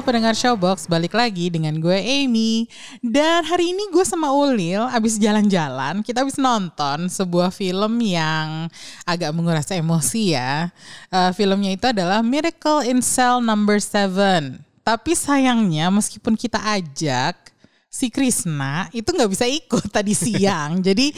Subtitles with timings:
[0.00, 2.64] Halo pendengar Showbox, balik lagi dengan gue Amy.
[3.04, 8.72] Dan hari ini gue sama Ulil abis jalan-jalan Kita abis nonton sebuah film yang
[9.04, 10.72] agak menguras emosi ya.
[11.12, 17.52] Eh, Filmnya itu adalah Miracle in Cell Number 7 Tapi sayangnya meskipun kita ajak
[17.92, 20.80] si Krisna itu nggak bisa ikut tadi siang.
[20.88, 21.12] Jadi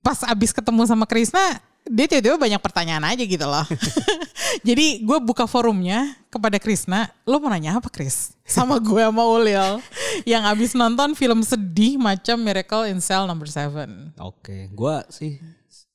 [0.00, 3.66] pas abis ketemu sama Krisna dia tiba-tiba banyak pertanyaan aja gitu loh.
[4.68, 8.34] Jadi gue buka forumnya kepada Krisna, lo mau nanya apa Kris?
[8.44, 9.80] Sama gue sama Ulil
[10.32, 14.18] yang abis nonton film sedih macam Miracle in Cell Number 7.
[14.20, 15.40] Oke, gua sih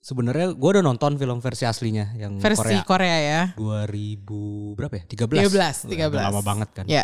[0.01, 2.87] sebenarnya gua udah nonton film versi aslinya yang Versi Korea.
[2.87, 3.43] Korea, ya.
[3.59, 5.03] 2000 berapa ya?
[5.05, 5.91] 13, 13.
[5.91, 6.13] 13.
[6.15, 6.85] Udah lama banget kan.
[6.87, 7.03] Ya.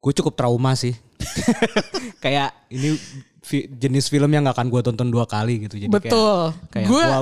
[0.00, 0.96] Gue cukup trauma sih.
[2.24, 2.96] kayak ini
[3.76, 5.76] jenis film yang gak akan gua tonton dua kali gitu.
[5.76, 6.56] Jadi Betul.
[6.72, 7.20] Kayak, kayak Gue gua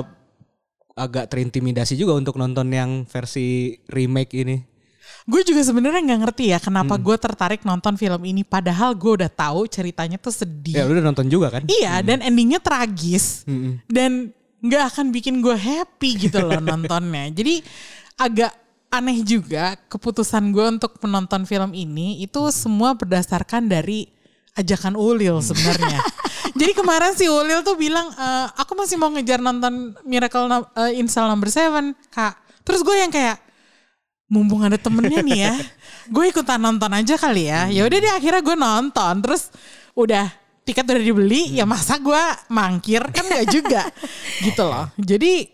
[0.99, 4.57] agak terintimidasi juga untuk nonton yang versi remake ini.
[5.29, 9.29] gue juga sebenarnya nggak ngerti ya kenapa gue tertarik nonton film ini padahal gue udah
[9.29, 10.81] tahu ceritanya tuh sedih.
[10.81, 11.69] Ya lu udah nonton juga kan?
[11.69, 13.45] Iya, dan endingnya tragis.
[13.45, 13.77] Mm-mm.
[13.85, 17.29] Dan nggak akan bikin gue happy gitu loh nontonnya.
[17.29, 17.61] Jadi
[18.17, 18.51] agak
[18.89, 24.09] aneh juga keputusan gue untuk menonton film ini itu semua berdasarkan dari
[24.57, 25.99] ajakan Ulil sebenarnya.
[26.59, 30.49] Jadi kemarin si Ulil tuh bilang, "E, aku masih mau ngejar nonton Miracle
[31.07, 32.33] Cell Number 7, Kak.
[32.65, 33.37] Terus gue yang kayak,
[34.29, 35.53] mumpung ada temennya nih ya,
[36.13, 37.69] gue ikutan nonton aja kali ya.
[37.69, 39.49] Ya udah deh akhirnya gue nonton, terus
[39.97, 40.29] udah
[40.65, 43.89] tiket udah dibeli, ya masa gue mangkir kan nggak juga,
[44.45, 44.85] gitu loh.
[45.01, 45.49] Jadi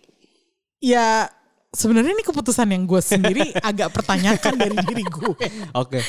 [0.83, 1.31] ya
[1.75, 5.47] sebenarnya ini keputusan yang gue sendiri agak pertanyakan dari diri gue.
[5.75, 5.99] Oke.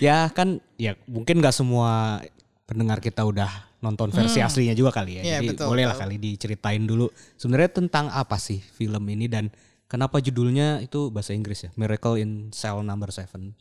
[0.00, 2.20] Ya kan ya mungkin gak semua
[2.64, 3.48] pendengar kita udah
[3.80, 5.22] nonton versi aslinya juga kali ya.
[5.22, 6.04] Iya, Jadi betul, boleh lah betul.
[6.08, 9.52] kali diceritain dulu sebenarnya tentang apa sih film ini dan
[9.84, 11.70] kenapa judulnya itu bahasa Inggris ya?
[11.76, 13.52] Miracle in Cell Number 7.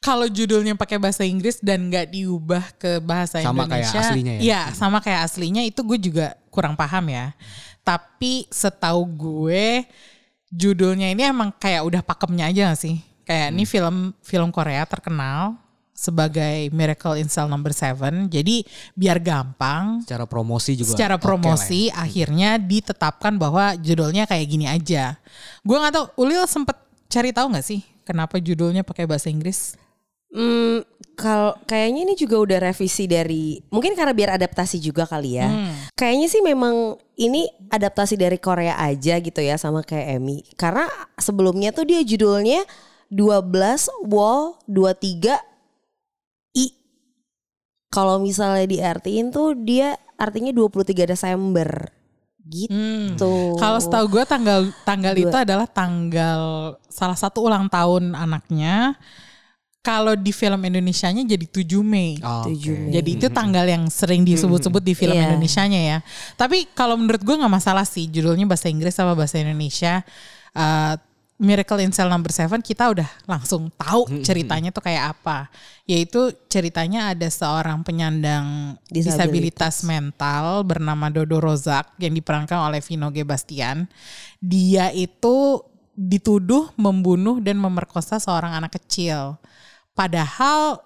[0.00, 4.40] Kalau judulnya pakai bahasa Inggris dan nggak diubah ke bahasa Sama kayak Indonesia, aslinya ya?
[4.40, 7.32] Iya, sama kayak aslinya itu gue juga kurang paham ya.
[7.80, 9.84] Tapi setahu gue
[10.48, 12.96] judulnya ini emang kayak udah pakemnya aja gak sih?
[13.24, 13.72] Kayak ini Hmm.
[13.72, 15.56] film film Korea terkenal
[16.00, 18.32] sebagai Miracle in Cell Number 7.
[18.32, 18.64] Jadi
[18.96, 20.96] biar gampang Secara promosi juga.
[20.96, 21.28] secara oke lah ya.
[21.28, 25.20] promosi akhirnya ditetapkan bahwa judulnya kayak gini aja.
[25.60, 26.80] Gue nggak tahu Ulil sempet
[27.12, 29.76] cari tahu nggak sih kenapa judulnya pakai bahasa Inggris?
[30.30, 30.86] Hmm,
[31.18, 35.50] kalau kayaknya ini juga udah revisi dari mungkin karena biar adaptasi juga kali ya.
[35.98, 40.46] Kayaknya sih memang ini adaptasi dari Korea aja gitu ya sama kayak Emmy.
[40.54, 40.86] Karena
[41.18, 42.62] sebelumnya tuh dia judulnya
[43.10, 45.49] 12 Wall 23 I.
[47.90, 51.90] Kalau misalnya diartiin tuh dia artinya 23 Desember.
[52.50, 53.34] Gitu.
[53.58, 55.22] Kalau setahu gue tanggal tanggal Dua.
[55.26, 56.40] itu adalah tanggal
[56.90, 58.94] salah satu ulang tahun anaknya.
[59.80, 62.20] Kalau di film Indonesianya jadi 7 Mei.
[62.20, 62.52] Oh, oke.
[62.52, 62.92] 7 Mei.
[63.00, 65.32] Jadi itu tanggal yang sering disebut-sebut di film Iya.
[65.32, 65.98] Indonesianya ya.
[66.36, 70.04] Tapi kalau menurut gue nggak masalah sih judulnya bahasa Inggris sama bahasa Indonesia.
[70.52, 70.94] Eh,
[71.40, 75.48] Miracle in Cell Number 7 kita udah langsung tahu ceritanya tuh kayak apa.
[75.88, 79.88] Yaitu ceritanya ada seorang penyandang disabilitas, Disabilitas.
[79.88, 83.24] mental bernama Dodo Rozak yang diperankan oleh Vino G.
[83.24, 83.88] Bastian.
[84.36, 85.64] Dia itu
[85.96, 89.40] dituduh membunuh dan memerkosa seorang anak kecil.
[89.96, 90.84] Padahal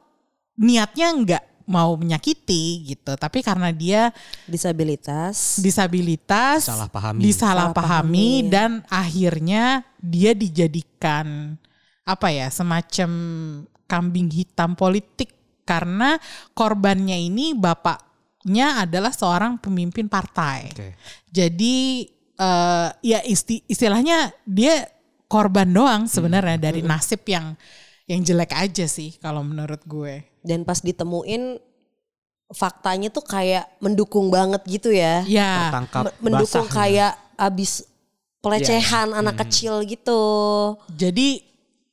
[0.54, 4.12] niatnya nggak mau menyakiti gitu, tapi karena dia
[4.44, 5.58] disabilitas.
[5.58, 7.20] disabilitas, Disalahpahami.
[7.20, 8.52] disalahpahami Disalahpahami.
[8.52, 11.56] dan akhirnya dia dijadikan
[12.04, 13.10] apa ya semacam
[13.88, 15.32] kambing hitam politik
[15.64, 16.20] karena
[16.52, 20.68] korbannya ini bapaknya adalah seorang pemimpin partai.
[20.68, 20.88] Oke.
[21.32, 22.04] Jadi
[22.36, 24.84] eh, ya isti- istilahnya dia
[25.24, 27.56] korban doang sebenarnya dari nasib yang
[28.04, 30.20] yang jelek aja sih kalau menurut gue.
[30.44, 31.56] dan pas ditemuin
[32.52, 35.24] faktanya tuh kayak mendukung banget gitu ya.
[35.24, 35.72] Ya.
[35.72, 36.76] Tertangkap Me- mendukung basah.
[36.76, 37.88] kayak abis
[38.44, 40.20] pelecehan anak kecil gitu.
[40.92, 41.40] Jadi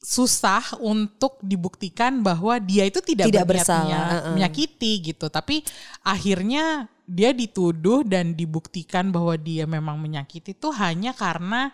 [0.03, 5.31] susah untuk dibuktikan bahwa dia itu tidak, Tidak bersalah, menya- menyakiti gitu.
[5.31, 5.63] Tapi
[6.03, 11.71] akhirnya dia dituduh dan dibuktikan bahwa dia memang menyakiti itu hanya karena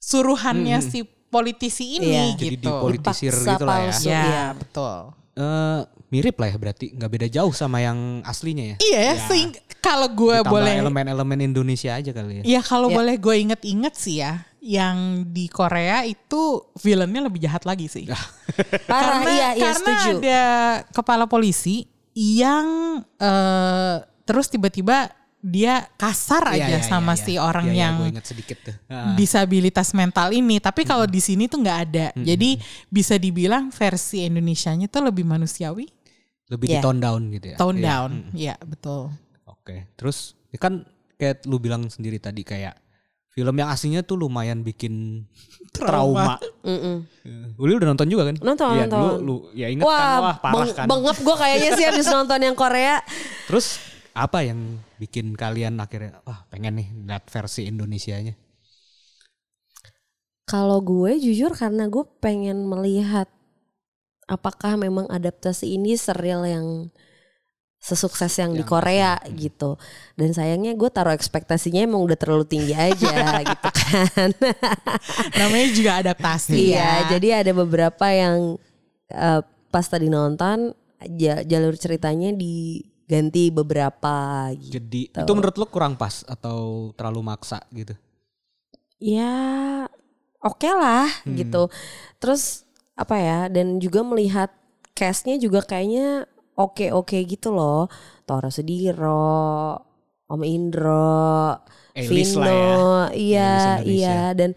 [0.00, 2.24] suruhannya si politisi ini Iya.
[2.36, 2.68] Jadi gitu.
[2.68, 3.84] dipolitisir Dipaksa gitu lah ya.
[3.88, 4.06] palsu.
[4.06, 4.44] Ya, Iya.
[4.52, 4.96] betul.
[5.32, 8.76] Eh, mirip lah ya berarti nggak beda jauh sama yang aslinya ya.
[8.78, 12.44] Iya ya, sehingga kalau gue Ditambah boleh elemen-elemen Indonesia aja kali ya.
[12.44, 13.00] Ya kalau Ya.
[13.00, 18.04] boleh gue inget-inget sih ya, yang di Korea itu villainnya lebih jahat lagi sih.
[18.86, 20.10] Parah, karena iya, iya karena setuju.
[20.20, 20.42] ada
[20.92, 22.66] kepala polisi yang
[23.16, 25.08] eh, terus tiba-tiba
[25.42, 27.42] dia kasar Iya, aja iya, sama iya, si iya.
[27.42, 27.94] orang Iya, iya, yang
[28.62, 28.74] tuh.
[28.86, 29.12] Ah.
[29.12, 30.56] disabilitas mental ini.
[30.56, 32.06] Tapi kalau di sini tuh nggak ada.
[32.14, 35.90] Jadi bisa dibilang versi Indonesianya tuh lebih manusiawi,
[36.46, 36.78] lebih Iya.
[36.78, 37.56] di tone down gitu ya.
[37.56, 37.84] tone Iya.
[37.84, 38.10] down.
[38.32, 39.10] Ya betul.
[39.44, 42.78] Oke, terus ya kan kayak lu bilang sendiri tadi kayak
[43.28, 45.26] film yang aslinya tuh lumayan bikin
[45.74, 46.38] trauma.
[46.62, 47.02] Mm-mm.
[47.56, 48.36] Uli udah nonton juga kan?
[48.38, 49.00] Nonton, Iya, nonton.
[49.00, 50.18] Lu, lu ya inget Wah, kan?
[50.20, 50.86] Wah parah beng- kan.
[50.86, 53.02] bengep gue kayaknya sih habis nonton yang Korea.
[53.46, 58.34] Terus apa yang bikin kalian akhirnya wah pengen nih lihat versi Indonesianya?
[60.44, 63.30] Kalau gue jujur karena gue pengen melihat
[64.28, 66.66] apakah memang adaptasi ini serial yang
[67.82, 69.48] sesukses yang, di Yang Korea asli.
[69.48, 69.74] gitu.
[70.14, 73.18] Dan sayangnya gue taruh ekspektasinya emang udah terlalu tinggi aja
[73.50, 74.30] gitu kan.
[75.38, 77.18] Namanya juga adaptasi iya, ya.
[77.18, 78.54] jadi ada beberapa yang
[79.10, 79.42] eh,
[79.72, 80.76] pas tadi nonton
[81.18, 82.30] ja- jalur ceritanya
[83.06, 84.14] diganti beberapa
[84.56, 84.78] gitu.
[84.78, 87.94] Jadi itu menurut lu kurang pas atau terlalu maksa gitu?
[89.02, 89.32] ya
[90.42, 91.36] oke lah Hmm.
[91.38, 91.68] gitu.
[92.22, 92.66] Terus
[92.98, 94.50] apa ya dan juga melihat
[94.94, 96.28] castnya juga kayaknya
[96.58, 97.88] oke-oke gitu loh.
[98.28, 99.78] Tora Sudiro,
[100.32, 101.56] Om Indro,
[101.96, 102.76] A-list Vino, lah ya.
[103.12, 103.50] iya
[103.84, 104.56] iya dan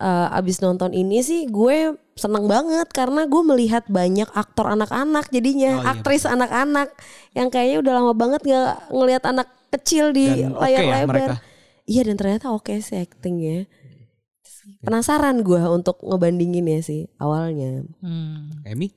[0.00, 5.72] eh, abis nonton ini sih gue seneng banget karena gue melihat banyak aktor anak-anak jadinya
[5.72, 6.92] Oh, iya, aktris anak-anak
[7.32, 11.08] yang kayaknya udah lama banget nggak ngelihat anak kecil di Dan layar ya lebar.
[11.08, 11.34] mereka?
[11.82, 13.64] Iya dan ternyata oke sih actingnya.
[14.80, 17.84] Penasaran gue untuk ngebandingin ya sih awalnya.
[18.00, 18.60] Hmm.
[18.62, 18.88] Emi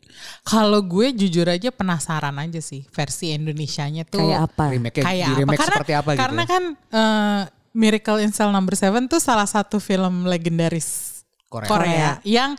[0.42, 4.64] Kalau gue jujur aja penasaran aja sih versi Indonesianya tuh Kayak apa?
[4.70, 5.40] remake kayak di apa?
[5.40, 6.22] remake Karena, seperti apa gitu?
[6.22, 6.48] karena ya?
[6.48, 7.42] kan eh,
[7.74, 11.68] Miracle in Cell Number Seven tuh salah satu film legendaris Korea.
[11.68, 12.54] Korea, yang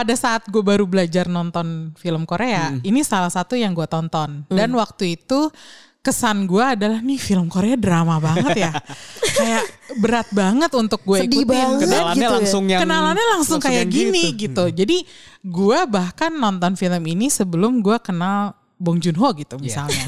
[0.00, 4.48] pada saat gue baru belajar nonton film Korea, ini salah satu yang gue tonton.
[4.48, 5.52] Dan waktu itu
[6.00, 8.72] kesan gue adalah nih film Korea drama banget ya,
[9.38, 9.64] kayak
[10.00, 11.52] berat banget untuk gue Sedih ikutin.
[11.52, 11.80] banget.
[11.84, 12.30] kenalannya gitu ya.
[12.40, 14.40] langsung yang kenalannya langsung, kayak yang gini gitu.
[14.48, 14.64] gitu.
[14.80, 14.96] Jadi
[15.44, 20.00] gue bahkan nonton film ini sebelum gue kenal Bong Joon Ho gitu misalnya.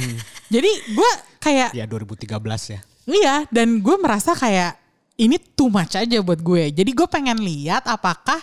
[0.49, 2.41] Jadi gue kayak Ya 2013
[2.73, 2.81] ya.
[3.05, 4.81] iya dan gue merasa kayak
[5.21, 6.73] ini too much aja buat gue.
[6.73, 8.41] Jadi gue pengen lihat apakah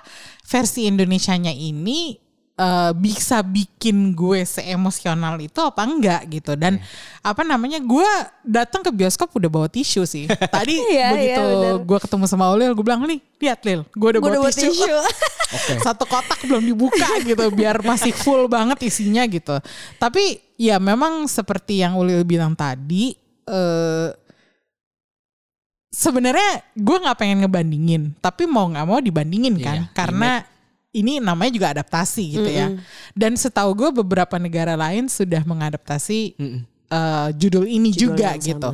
[0.50, 2.18] versi Indonesianya ini
[2.58, 6.58] eh, bisa bikin gue seemosional itu apa enggak gitu.
[6.58, 6.82] Dan
[7.22, 8.10] apa namanya gue
[8.42, 10.26] datang ke bioskop udah bawa tisu sih.
[10.56, 11.76] Tadi Iya, begitu benar.
[11.86, 14.74] gue ketemu sama Ulil gue bilang nih lihat Lil gue udah Gue bawa tisu.
[14.74, 14.90] tisu.
[15.50, 15.74] Oke.
[15.82, 19.58] Satu kotak belum dibuka gitu biar masih full banget isinya gitu.
[19.96, 23.14] Tapi ya memang seperti yang Ulil bilang tadi
[23.46, 24.08] eh
[25.90, 30.32] sebenarnya gue nggak pengen ngebandingin, tapi mau nggak mau dibandingin kan Iya, karena
[30.90, 32.74] ini namanya juga adaptasi gitu ya.
[33.14, 36.62] Dan setahu gue beberapa negara lain sudah mengadaptasi Mm-mm.
[36.90, 38.70] eh, judul ini Judul juga gitu.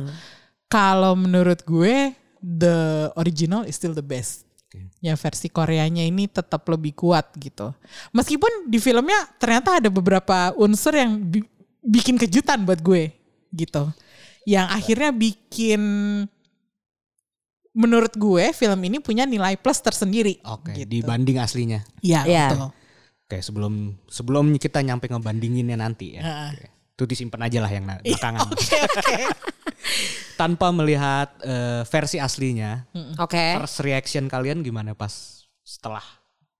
[0.66, 4.44] Kalau menurut gue the original is still the best.
[5.00, 7.72] Ya versi Koreanya ini tetap lebih kuat gitu.
[8.12, 11.48] Meskipun di filmnya ternyata ada beberapa unsur yang bi-
[11.80, 13.08] bikin kejutan buat gue
[13.56, 13.88] gitu.
[14.44, 15.80] Yang akhirnya bikin
[17.76, 20.40] menurut gue film ini punya nilai plus tersendiri.
[20.42, 20.88] Oke, gitu.
[20.88, 21.84] dibanding aslinya.
[22.00, 22.46] Ya, Iya.
[22.50, 22.68] betul.
[23.22, 23.74] Oke, sebelum
[24.06, 26.22] sebelum kita nyampe ngebandinginnya nanti ya.
[26.22, 26.50] Heeh.
[26.50, 26.66] Oke.
[26.96, 28.48] Itu disimpan aja lah yang Iya, belakangan.
[28.48, 29.16] Oke, oke.
[30.40, 32.84] Tanpa melihat eh, versi aslinya,
[33.16, 33.56] Oke.
[33.56, 36.04] first reaction kalian gimana pas setelah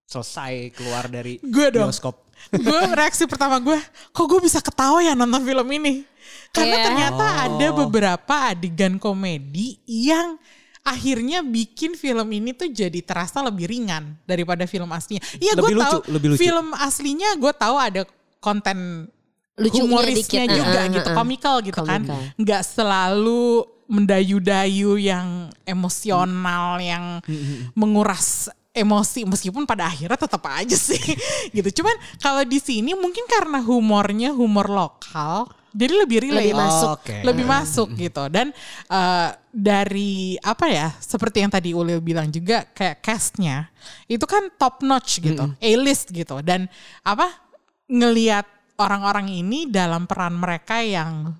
[0.05, 1.89] selesai keluar dari Gue dong.
[1.89, 2.25] bioskop?
[2.53, 3.77] gue reaksi pertama gue,
[4.13, 6.05] kok gue bisa ketawa ya nonton film ini?
[6.51, 6.85] Karena Iya.
[6.85, 7.45] ternyata Oh.
[7.49, 10.37] ada beberapa adegan komedi yang
[10.87, 15.19] akhirnya bikin film ini tuh jadi terasa lebih ringan daripada film aslinya.
[15.43, 16.41] Iya gue tahu lucu, lebih lucu.
[16.47, 18.03] film aslinya gue tahu ada
[18.39, 19.11] konten
[19.59, 21.19] Lucunya humorisnya dikit, juga uh-uh, gitu, uh-uh.
[21.19, 22.07] komikal gitu kan.
[22.07, 22.21] Komikal.
[22.39, 23.45] Nggak selalu
[23.87, 27.19] mendayu-dayu yang emosional yang
[27.75, 31.01] menguras emosi meskipun pada akhirnya tetap aja sih
[31.57, 31.83] gitu.
[31.83, 36.41] Cuman kalau di sini mungkin karena humornya humor lokal jadi lebih relate.
[36.41, 36.89] Lebih masuk.
[36.97, 37.17] Oke.
[37.21, 38.25] Lebih masuk gitu.
[38.33, 38.47] Dan
[38.89, 40.93] eh, dari apa ya?
[41.01, 43.73] Seperti yang tadi Ulil bilang juga kayak castnya
[44.05, 46.45] itu kan top notch gitu, A-list gitu.
[46.45, 46.69] Dan
[47.01, 47.33] apa
[47.89, 48.45] ngelihat
[48.77, 51.33] orang-orang ini dalam peran mereka yang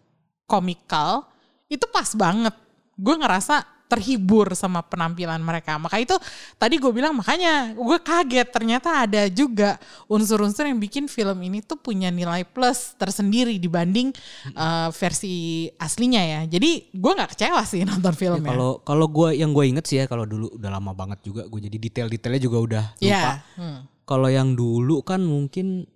[0.49, 1.29] komikal
[1.69, 2.57] itu pas banget.
[2.97, 5.79] Gue ngerasa terhibur sama penampilan mereka.
[5.79, 6.19] Maka itu
[6.59, 9.79] tadi gue bilang makanya gue kaget ternyata ada juga
[10.11, 14.11] unsur-unsur yang bikin film ini tuh punya nilai plus tersendiri dibanding
[14.59, 16.41] uh, versi aslinya ya.
[16.51, 18.51] Jadi gue nggak kecewa sih nonton Ya, filmnya.
[18.51, 21.61] Kalau kalau gue yang gue inget sih ya kalau dulu udah lama banget juga gue
[21.71, 23.07] jadi detail-detailnya juga udah lupa.
[23.07, 23.45] Ya.
[23.55, 23.79] Hmm.
[24.07, 25.87] Kalau yang dulu kan mungkin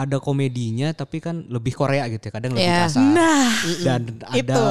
[0.00, 2.80] ada komedinya tapi kan lebih Korea gitu ya kadang lebih Iya.
[2.86, 3.02] kasar.
[3.04, 3.48] Nah,
[3.80, 4.02] dan
[4.32, 4.62] ada Itu.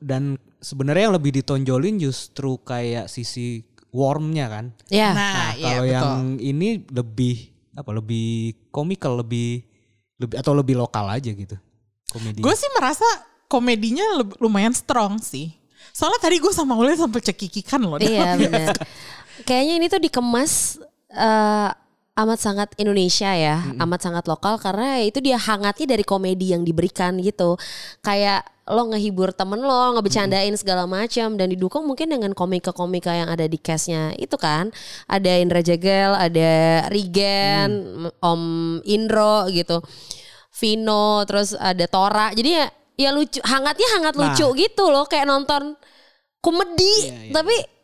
[0.00, 0.22] dan
[0.58, 4.64] sebenarnya yang lebih ditonjolin justru kayak sisi warmnya kan.
[4.88, 5.12] Ya.
[5.12, 5.94] nah, Nah, iya kalau betul.
[5.94, 7.36] yang ini lebih
[7.72, 8.28] apa lebih
[8.68, 9.62] komikal lebih
[10.18, 11.54] lebih atau lebih lokal aja gitu
[12.08, 12.40] komedi.
[12.40, 13.06] Gue sih merasa
[13.46, 14.02] komedinya
[14.38, 15.54] lumayan strong sih.
[15.94, 17.98] Soalnya tadi gue sama Uli sampai cekikikan loh.
[17.98, 18.74] Iya benar.
[19.42, 21.70] Kayaknya ini tuh dikemas eh,
[22.18, 27.14] amat sangat Indonesia ya, amat sangat lokal karena itu dia hangatnya dari komedi yang diberikan
[27.22, 27.54] gitu.
[28.02, 33.46] Kayak lo ngehibur temen lo, ngebecandain segala macam dan didukung mungkin dengan komika-komika yang ada
[33.46, 34.74] di castnya itu kan.
[35.06, 37.70] Ada Indra Jegel, ada Rigen,
[38.18, 38.42] Om
[38.84, 39.78] Indro gitu.
[40.58, 42.34] Vino, terus ada Tora.
[42.34, 42.66] Jadi ya
[42.98, 44.34] ya lucu, hangatnya hangat Nah.
[44.34, 45.78] lucu gitu loh kayak nonton
[46.42, 47.77] komedi tapi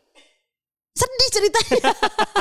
[0.95, 1.91] sedih ceritanya.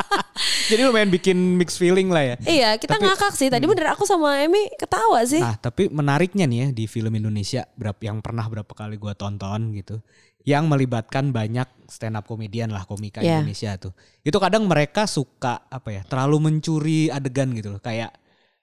[0.69, 2.35] Jadi lumayan bikin mix feeling lah ya.
[2.45, 3.49] iya, kita ngakak sih.
[3.49, 5.41] Tadi bener aku sama Emi ketawa sih.
[5.41, 9.73] Nah, tapi menariknya nih ya di film Indonesia berapa yang pernah berapa kali gua tonton
[9.73, 9.99] gitu.
[10.45, 13.41] Yang melibatkan banyak stand up komedian lah komika Iya.
[13.41, 13.97] Indonesia tuh.
[14.21, 16.01] Itu kadang mereka suka apa ya?
[16.05, 17.81] terlalu mencuri adegan gitu loh.
[17.81, 18.13] Kayak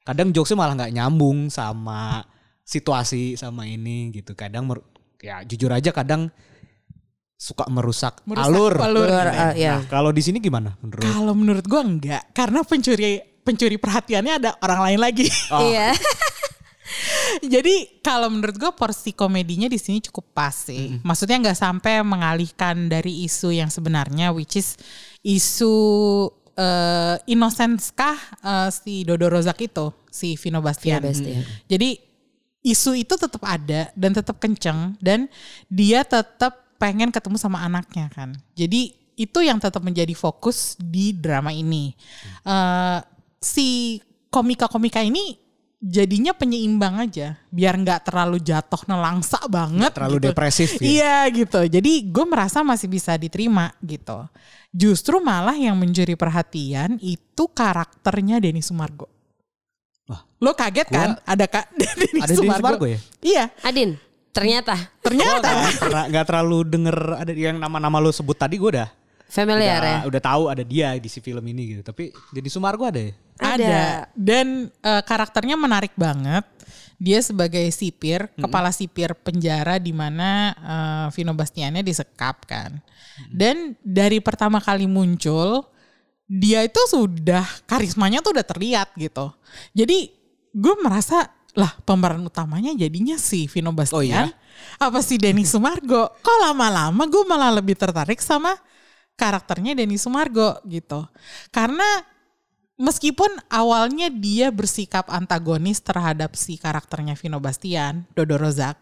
[0.06, 2.22] kadang jokesnya malah nggak nyambung sama
[2.62, 4.38] situasi sama ini gitu.
[4.38, 4.70] Kadang
[5.18, 6.30] ya jujur aja kadang
[7.40, 8.74] suka merusak, Merusak alur.
[8.76, 9.08] alur.
[9.08, 9.80] Alur, uh, ya.
[9.80, 11.00] Nah, kalau di sini gimana menurut?
[11.00, 15.24] Kalau menurut gue enggak, karena pencuri pencuri perhatiannya ada orang lain lagi.
[15.56, 15.64] Oh.
[15.64, 15.96] Iya.
[17.54, 21.00] Jadi kalau menurut gue porsi komedinya di sini cukup pas sih.
[21.00, 24.76] Maksudnya nggak sampai mengalihkan dari isu yang sebenarnya, which is
[25.24, 25.72] isu
[26.60, 31.00] eh innocence kah eh, si Dodo Rozak itu, si Vino Bastian.
[31.00, 31.42] Vino Bastian.
[31.70, 31.90] Jadi
[32.66, 35.30] isu itu tetap ada dan tetap kenceng dan
[35.70, 38.32] dia tetap pengen ketemu sama anaknya kan.
[38.56, 41.92] Jadi itu yang tetap menjadi fokus di drama ini.
[42.40, 42.98] Eh,
[43.36, 44.00] si
[44.32, 45.36] komika-komika ini
[45.80, 49.92] jadinya penyeimbang aja, biar nggak terlalu jatuh nelangsa banget.
[49.92, 50.26] Nggak terlalu gitu.
[50.32, 50.84] depresif ya.
[50.88, 51.60] Iya gitu.
[51.68, 54.24] Jadi gue merasa masih bisa diterima gitu.
[54.72, 59.08] Justru malah yang mencuri perhatian itu karakternya Denny Sumargo.
[60.08, 61.20] Wah, Lo kaget kan?
[61.28, 62.98] Ada kak Denny Ada Denny Sumargo ya?
[63.20, 63.44] Iya.
[63.64, 64.00] Adin,
[64.40, 65.48] ternyata Ternyata.
[65.52, 68.88] Gak, pernah, nggak terlalu denger ada yang nama-nama lo sebut tadi gue udah
[69.30, 70.08] familiar udah, ya.
[70.10, 71.82] udah tahu ada dia di si film ini gitu.
[71.86, 73.12] Tapi jadi Sumargo ada ya?
[73.40, 73.82] Ada.
[74.12, 76.44] Dan eh, karakternya menarik banget.
[77.00, 82.76] Dia sebagai sipir, kepala sipir penjara di mana eh, Vino Bastiannya disekap kan.
[83.30, 85.64] Dan dari pertama kali muncul,
[86.28, 89.32] dia itu sudah karismanya tuh udah terlihat gitu.
[89.72, 90.12] Jadi
[90.50, 93.98] gue merasa lah pemeran utamanya jadinya si Vino Bastian.
[93.98, 94.30] Oh iya?
[94.78, 96.14] Apa si Denny Sumargo?
[96.22, 98.54] Kok lama-lama gue malah lebih tertarik sama
[99.18, 101.04] karakternya Denny Sumargo gitu.
[101.50, 102.06] Karena
[102.78, 108.78] meskipun awalnya dia bersikap antagonis terhadap si karakternya Vino Bastian, Dodo Rozak,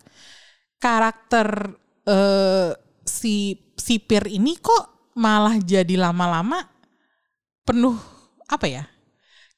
[0.78, 1.72] karakter
[2.04, 2.70] eh,
[3.02, 6.62] si sipir ini kok malah jadi lama-lama
[7.66, 7.98] penuh
[8.46, 8.84] apa ya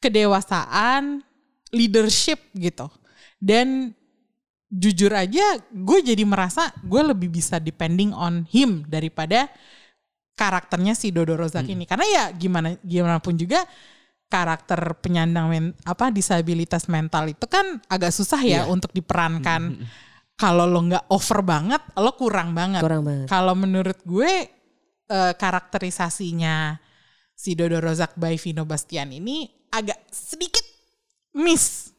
[0.00, 1.20] kedewasaan,
[1.70, 2.88] leadership gitu.
[3.40, 3.96] Dan
[4.70, 9.50] jujur aja gue jadi merasa gue lebih bisa depending on him daripada
[10.38, 11.84] karakternya si Dodo Rozak ini.
[11.84, 13.66] Karena ya gimana gimana pun juga
[14.30, 19.84] karakter penyandang men, apa disabilitas mental itu kan agak susah ya untuk diperankan.
[20.38, 22.80] Kalau lo nggak over banget lo kurang banget.
[22.80, 23.26] Kurang banget.
[23.28, 24.32] kalau menurut gue
[25.10, 26.78] eh, karakterisasinya
[27.34, 30.64] si Dodo Rozak by Vino Bastian ini agak sedikit
[31.36, 31.89] miss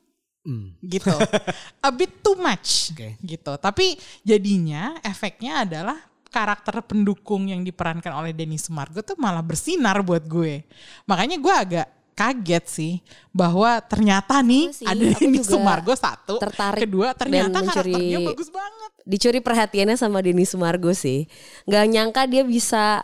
[0.41, 0.73] Hmm.
[0.81, 1.13] gitu
[1.85, 3.13] a bit too much Oke.
[3.21, 3.93] gitu tapi
[4.25, 6.01] jadinya efeknya adalah
[6.33, 10.65] karakter pendukung yang diperankan oleh Denny Sumargo tuh malah bersinar buat gue
[11.05, 12.93] makanya gue agak kaget sih
[13.29, 18.19] bahwa ternyata nih Iya sih, ada juga Sumargo satu tertarik kedua ternyata dan mencuri- karakternya
[18.25, 21.25] bagus banget Dicuri perhatiannya sama Denny Sumargo sih.
[21.65, 23.01] Gak nyangka dia bisa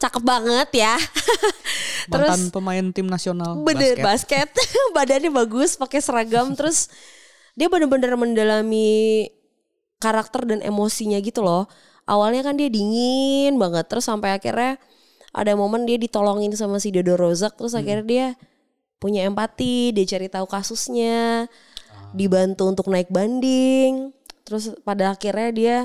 [0.00, 0.96] cakep banget ya.
[2.10, 4.48] Mantan pemain tim nasional bener basket.
[4.48, 4.48] basket,
[4.96, 6.88] badannya bagus, pakai seragam, terus
[7.54, 9.28] dia bener-bener mendalami
[10.00, 11.68] karakter dan emosinya gitu loh.
[12.08, 14.80] Awalnya kan dia dingin banget, terus sampai akhirnya
[15.30, 18.26] ada momen dia ditolongin sama si Dodo Rozak, terus akhirnya dia
[18.98, 21.46] punya empati, dia cari tahu kasusnya,
[22.16, 24.10] dibantu untuk naik banding,
[24.42, 25.76] terus pada akhirnya dia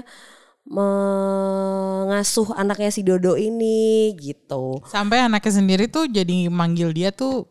[0.65, 4.81] mengasuh anaknya si Dodo ini gitu.
[4.89, 7.45] Sampai anaknya sendiri tuh jadi manggil dia tuh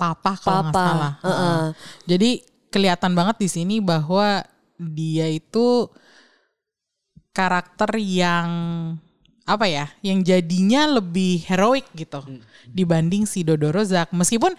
[0.00, 1.12] papa kalau nggak Papa, salah.
[2.08, 2.40] Jadi
[2.72, 4.42] kelihatan banget di sini bahwa
[4.80, 5.92] dia itu
[7.36, 8.48] karakter yang
[9.48, 12.20] apa ya, yang jadinya lebih heroik gitu
[12.68, 14.12] dibanding si Dodo Rozak.
[14.16, 14.56] Meskipun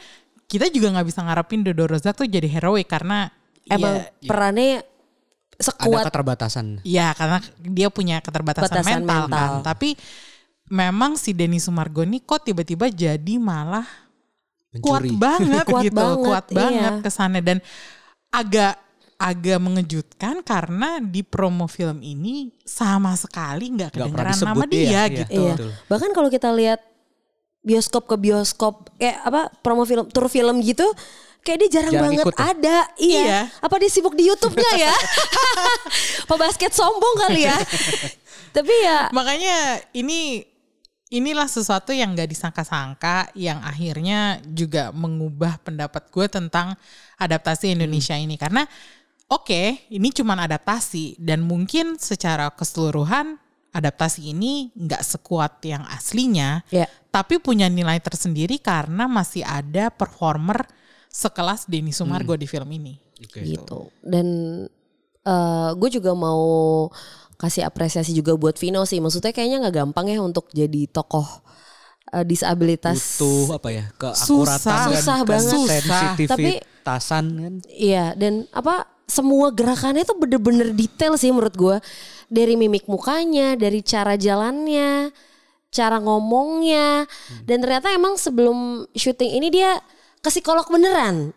[0.50, 3.34] kita juga nggak bisa ngarepin Dodo Rozak tuh jadi heroik karena
[3.69, 4.81] Emang ya, perannya
[5.59, 6.65] Ada sekuat keterbatasan.
[6.87, 9.35] Ya karena dia punya keterbatasan Batasan mental, mental.
[9.35, 9.51] kan.
[9.67, 9.89] Tapi
[10.71, 13.83] memang si Denny Sumargo ini kok tiba-tiba jadi malah
[14.79, 15.17] kuat Mencuri.
[15.27, 17.03] banget Kuat gitu, banget, kuat banget iya.
[17.03, 17.57] kesannya dan
[18.29, 18.77] agak
[19.19, 24.87] agak mengejutkan karena di promo film ini sama sekali nggak kedengeran nama disebut dia, dia,
[24.87, 25.03] iya.
[25.27, 25.41] gitu.
[25.43, 25.53] Iya.
[25.59, 25.69] Betul.
[25.91, 26.79] Bahkan kalau kita lihat
[27.59, 30.87] bioskop ke bioskop kayak apa promo film tur film gitu
[31.41, 32.46] kayak dia jarang, Jarang banget ikut ya?
[32.51, 32.77] ada.
[32.96, 33.22] Iya.
[33.24, 33.39] Iya.
[33.60, 34.93] Apa dia sibuk di YouTube-nya ya?
[36.29, 37.58] Pebasket sombong kali ya.
[38.50, 39.58] Tapi ya Makanya
[39.93, 40.41] ini
[41.10, 46.77] inilah sesuatu yang gak disangka-sangka yang akhirnya juga mengubah pendapat gue tentang
[47.17, 48.62] adaptasi Indonesia ini karena
[49.25, 56.86] oke ini cuman adaptasi dan mungkin secara keseluruhan adaptasi ini nggak sekuat yang aslinya Ya.
[57.10, 60.65] tapi punya nilai tersendiri karena masih ada performer
[61.09, 63.89] sekelas Denny Sumargo di film ini gitu.
[63.99, 64.27] Dan
[65.25, 66.87] eh gue juga mau
[67.39, 69.01] kasih apresiasi juga buat Vino sih.
[69.01, 71.25] Maksudnya kayaknya nggak gampang ya untuk jadi tokoh
[72.13, 73.19] eh, disabilitas.
[73.19, 73.85] Butuh apa ya?
[74.13, 74.59] Susah.
[74.61, 75.81] Keakuratan dan Susah banget.
[75.83, 77.53] Sensitivitasan kan.
[77.67, 81.77] Iya dan apa semua gerakannya tuh bener-bener detail sih menurut gue
[82.29, 85.09] dari mimik mukanya, dari cara jalannya,
[85.73, 87.09] cara ngomongnya
[87.45, 89.81] dan ternyata emang sebelum syuting ini dia
[90.19, 91.31] ke psikolog beneran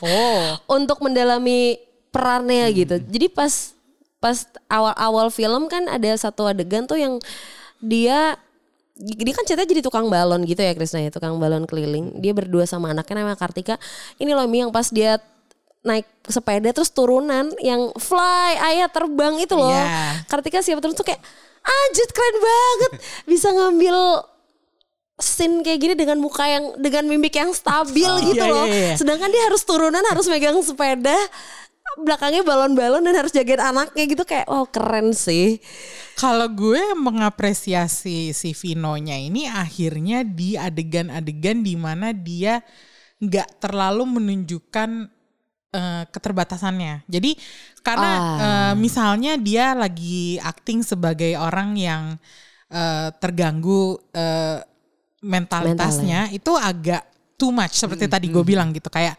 [0.00, 1.76] oh untuk mendalami
[2.12, 3.00] perannya gitu.
[3.00, 3.72] Jadi pas
[4.22, 7.18] pas awal-awal film kan ada satu adegan tuh yang
[7.82, 8.38] dia
[8.94, 12.20] dia kan ceritanya jadi tukang balon gitu ya Krisna ya, tukang balon keliling.
[12.20, 13.80] Dia berdua sama anaknya namanya Kartika.
[14.20, 15.18] Ini loh Mi yang pas dia
[15.82, 19.74] naik sepeda terus turunan yang fly ayah terbang itu loh.
[19.74, 20.22] Iya.
[20.30, 21.18] Kartika siapa terus tuh kayak
[21.62, 22.92] anjir keren banget
[23.26, 23.96] bisa ngambil
[25.16, 28.66] scene kayak gini dengan muka yang dengan mimik yang stabil gitu Iya, loh.
[28.66, 28.94] iya, iya.
[28.96, 31.16] Sedangkan dia harus turunan harus megang sepeda
[31.92, 35.60] belakangnya balon-balon dan harus jagain anaknya gitu kayak oh keren sih.
[36.16, 42.62] Kalau gue mengapresiasi si Vinonya ini akhirnya di adegan-adegan di mana dia
[43.20, 44.90] nggak terlalu menunjukkan
[45.72, 47.04] eh, keterbatasannya.
[47.06, 47.36] Jadi
[47.84, 48.24] karena Ah.
[48.40, 52.02] eh, misalnya dia lagi acting sebagai orang yang
[52.72, 54.64] eh, terganggu eh,
[55.22, 57.06] mentalitasnya itu agak
[57.38, 59.14] too much seperti tadi gue bilang gitu kayak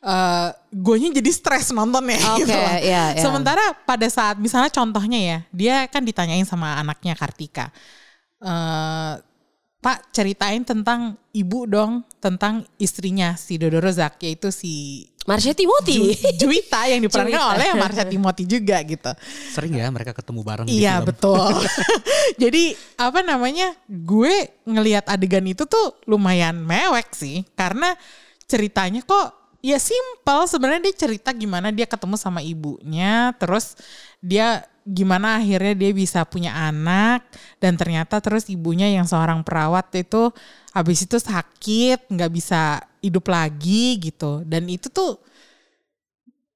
[0.00, 2.72] eh guanya jadi stres nontonnya Oke, gitu loh.
[2.80, 3.20] iya, iya.
[3.20, 7.68] Sementara pada saat misalnya contohnya ya, dia kan ditanyain sama anaknya Kartika.
[8.40, 9.14] eh
[9.80, 16.12] Pak ceritain tentang ibu dong, tentang istrinya si Dodo Rozak yaitu si Marsha Timothy.
[16.16, 17.52] Ju- Juwita yang diperankan Juwita.
[17.56, 19.08] oleh Marsha Timothy juga gitu.
[19.56, 21.40] Sering ya mereka ketemu bareng di Iya betul.
[22.42, 23.72] Jadi apa namanya?
[23.88, 27.96] Gue ngelihat adegan itu tuh lumayan mewek sih karena
[28.44, 33.76] ceritanya kok ya simple sebenarnya dia cerita gimana dia ketemu sama ibunya terus
[34.18, 37.24] dia gimana akhirnya dia bisa punya anak
[37.60, 40.32] dan ternyata terus ibunya yang seorang perawat itu
[40.72, 45.20] habis itu sakit nggak bisa hidup lagi gitu dan itu tuh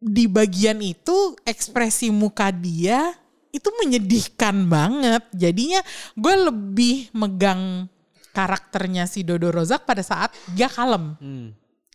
[0.05, 3.17] di bagian itu ekspresi muka dia
[3.55, 5.23] itu menyedihkan banget.
[5.31, 5.81] Jadinya
[6.19, 7.87] gue lebih megang
[8.35, 11.15] karakternya si Dodo Rozak pada saat dia kalem.
[11.23, 11.49] Hmm.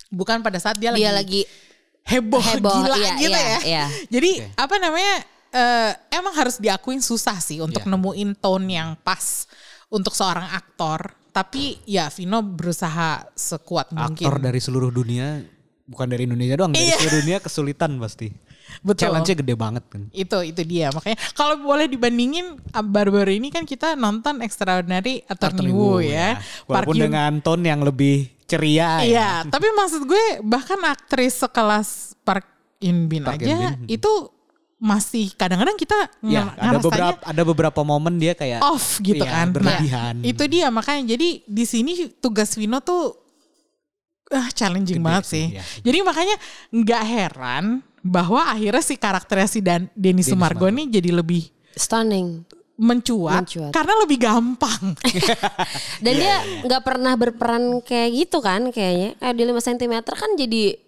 [0.09, 3.59] Bukan pada saat dia, Dia lagi, lagi heboh, heboh, gila iya, gitu iya, ya.
[3.61, 3.85] iya.
[4.09, 5.15] Jadi apa namanya
[5.51, 7.91] eh, emang harus diakuin susah sih untuk Iya.
[7.91, 9.49] nemuin tone yang pas
[9.87, 11.13] untuk seorang aktor.
[11.29, 14.25] Tapi ya Vino berusaha sekuat mungkin.
[14.25, 15.45] Aktor dari seluruh dunia,
[15.83, 16.97] bukan dari Indonesia doang, dari Iya.
[16.97, 18.29] seluruh dunia kesulitan pasti.
[18.85, 19.09] Betul.
[19.09, 20.01] Challenge-nya gede banget kan.
[20.11, 20.89] Itu itu dia.
[20.89, 26.37] Makanya kalau boleh dibandingin ah, baru-baru ini kan kita nonton Extraordinary Attorney Woo ya.
[26.65, 29.05] Park Walaupun Hyun- dengan tone yang lebih ceria ya.
[29.05, 32.45] Iya, tapi maksud gue bahkan aktris sekelas Park
[32.79, 33.89] In Bin Park aja In Bin.
[33.91, 34.11] itu
[34.79, 39.47] masih kadang-kadang kita Ya, ada beberapa ada beberapa momen dia kayak off gitu Iya, kan.
[39.51, 40.13] berlebihan.
[40.17, 43.11] Nah, itu dia makanya jadi di sini tugas Vino tuh
[44.29, 45.45] ah challenging Gede banget sih, sih.
[45.51, 45.63] iya.
[45.81, 46.35] Jadi makanya
[46.71, 47.65] nggak heran
[47.99, 52.47] bahwa akhirnya si karakternya si Dan Denny Sumargo ini jadi lebih stunning.
[52.79, 53.75] mencuat, Mencuat.
[53.75, 54.95] karena lebih gampang.
[55.99, 59.19] Dan Iya, dia nggak pernah berperan kayak gitu kan kayaknya.
[59.19, 60.79] Kayak di 5 cm kan jadi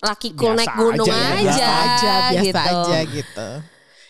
[0.00, 2.58] laki cool Biasa naik gunung aja aja, ya, biasa aja, biasa gitu.
[2.60, 3.48] aja gitu.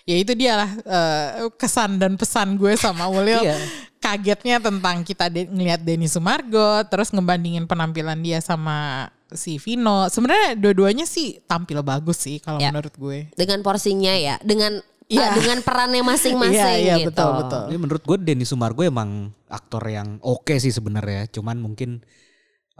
[0.02, 3.56] ya itu dia lah eh, kesan dan pesan gue sama Ulil Iya.
[3.98, 10.56] kagetnya tentang kita de- ngelihat Denny Sumargo terus ngebandingin penampilan dia sama si Vino sebenarnya
[10.56, 12.70] dua-duanya sih tampil bagus sih kalau Ya.
[12.70, 15.26] menurut gue Dengan porsinya ya, dengan Iya.
[15.26, 17.10] eh, dengan perannya masing-masing Iya, iya, gitu.
[17.10, 17.62] betul, betul.
[17.66, 19.10] Ini menurut gue Denny Sumargo emang
[19.46, 21.26] aktor yang oke sih sebenarnya.
[21.28, 21.98] Cuman mungkin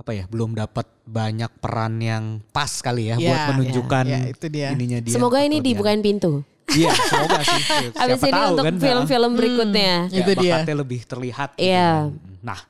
[0.01, 2.25] apa ya belum dapat banyak peran yang
[2.57, 4.69] pas kali ya Iya, buat menunjukkan iya, iya, itu dia.
[4.73, 5.13] ininya dia.
[5.13, 6.41] Semoga ini dibukain pintu.
[6.73, 7.63] Iya, semoga sih.
[7.93, 9.95] Siapa ini tahu untuk kan, film-film berikutnya.
[10.09, 10.55] Ya, Itu dia.
[10.65, 11.51] bakatnya lebih terlihat.
[11.59, 12.09] gitu Iya.
[12.09, 12.41] kan.
[12.41, 12.61] Nah,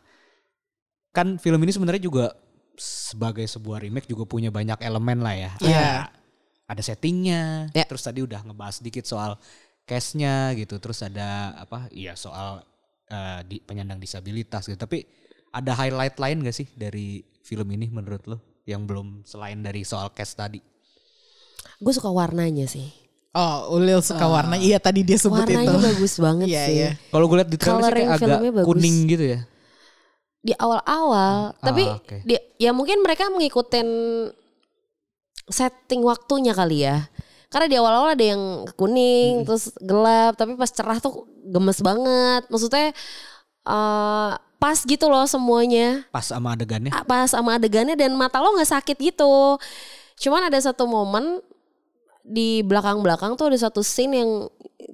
[1.14, 2.34] kan film ini sebenarnya juga
[2.80, 5.50] sebagai sebuah remake juga punya banyak elemen lah ya.
[5.62, 5.78] Iya.
[5.78, 5.86] Ada,
[6.66, 7.70] ada settingnya.
[7.76, 7.84] Ya.
[7.86, 9.38] Terus tadi udah ngebahas sedikit soal
[9.86, 10.80] case-nya gitu.
[10.82, 11.86] Terus ada apa?
[11.92, 12.64] Iya soal
[13.06, 14.80] eh, di penyandang disabilitas gitu.
[14.80, 15.19] Tapi
[15.50, 18.38] ada highlight lain gak sih dari film ini menurut lo?
[18.62, 20.60] Yang belum selain dari soal case tadi.
[21.76, 22.86] Gue suka warnanya sih.
[23.30, 26.74] oh Ulil suka warna iya tadi dia sebut Warnanya itu bagus banget Iya, sih.
[26.76, 26.90] iya.
[27.08, 28.66] Kalau gue lihat di trailer sih agak filmnya bagus.
[28.66, 29.40] kuning gitu ya.
[30.40, 32.16] Di awal-awal, tapi Ah, oke.
[32.24, 33.86] dia ya mungkin mereka mengikutin
[35.46, 37.06] setting waktunya kali ya.
[37.50, 38.42] Karena di awal-awal ada yang
[38.74, 42.46] kuning, terus gelap, tapi pas cerah tuh gemes banget.
[42.46, 42.94] Maksudnya
[43.62, 46.05] eh pas gitu loh semuanya.
[46.12, 46.92] Pas sama adegannya.
[47.09, 49.57] pas sama adegannya dan mata lo nggak sakit gitu.
[50.20, 51.40] Cuman ada satu momen
[52.20, 54.31] di belakang-belakang tuh ada satu scene yang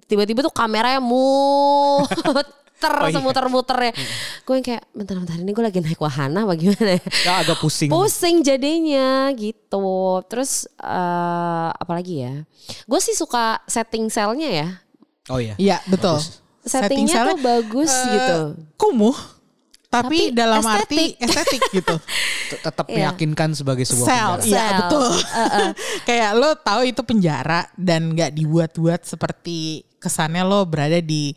[0.07, 2.47] tiba-tiba tuh kameranya muter
[3.03, 3.17] Oh, iya.
[3.19, 3.93] semuter-muter ya.
[4.47, 7.03] Gue yang kayak bentar-bentar ini gue lagi naik wahana apa gimana ya.
[7.25, 7.89] Ya, agak pusing.
[7.91, 10.23] Pusing jadinya gitu.
[10.31, 12.35] Terus eh apalagi ya.
[12.87, 14.69] Gue sih suka setting selnya ya.
[15.27, 15.59] Oh iya.
[15.59, 16.21] Iya betul.
[16.67, 18.39] Settingnya Setting tuh bagus eh, gitu.
[18.75, 19.17] Kumuh,
[19.87, 21.16] tapi, Tapi dalam estetik.
[21.16, 21.96] arti estetik gitu.
[22.66, 22.94] Tetap Iya.
[23.11, 24.46] meyakinkan sebagai sebuah Sel, penjara.
[24.46, 25.09] iya betul.
[26.09, 29.59] Kayak lo tahu itu penjara dan nggak dibuat-buat seperti
[29.96, 31.35] kesannya lo berada di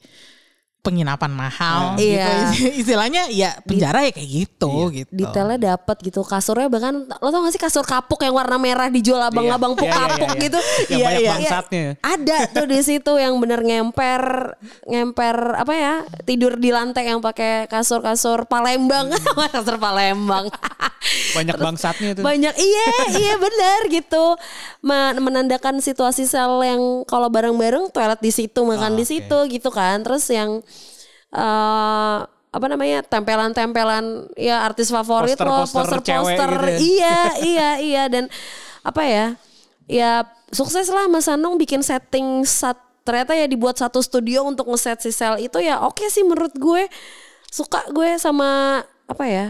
[0.80, 1.96] penginapan mahal.
[1.96, 2.50] Iya.
[2.50, 2.72] Gitu.
[2.82, 5.12] Istilahnya ya penjara ya kayak gitu gitu.
[5.12, 9.20] Detailnya dapat gitu kasurnya bahkan lo tau gak sih kasur kapuk yang warna merah dijual
[9.22, 10.42] abang-abang puk Iya, iya, kapuk iya, iya.
[10.42, 11.32] gitu Yang Iya, banyak iya.
[11.34, 11.86] bangsatnya.
[12.00, 14.24] ada tuh di situ yang bener ngemper
[14.86, 19.12] ngemper apa ya tidur di lantai yang pakai kasur-kasur Palembang
[19.54, 20.48] kasur Palembang
[21.30, 22.24] Banyak bangsatnya tuh.
[22.24, 24.36] banyak iya iya benar gitu
[24.80, 29.10] Men- menandakan situasi sel yang kalau bareng-bareng toilet di situ makan Ah, di oke.
[29.10, 30.64] situ gitu kan terus yang
[31.30, 36.78] eh apa namanya tempelan-tempelan ya artis favorit lo Poster-poster gitu ya.
[36.82, 38.26] iya iya iya dan
[38.82, 39.26] apa ya
[39.86, 42.74] ya sukses lah Mas Anung bikin setting sat
[43.06, 46.90] ternyata ya dibuat satu studio untuk ngeset si sel itu ya oke sih menurut gue
[47.54, 49.48] suka gue sama apa ya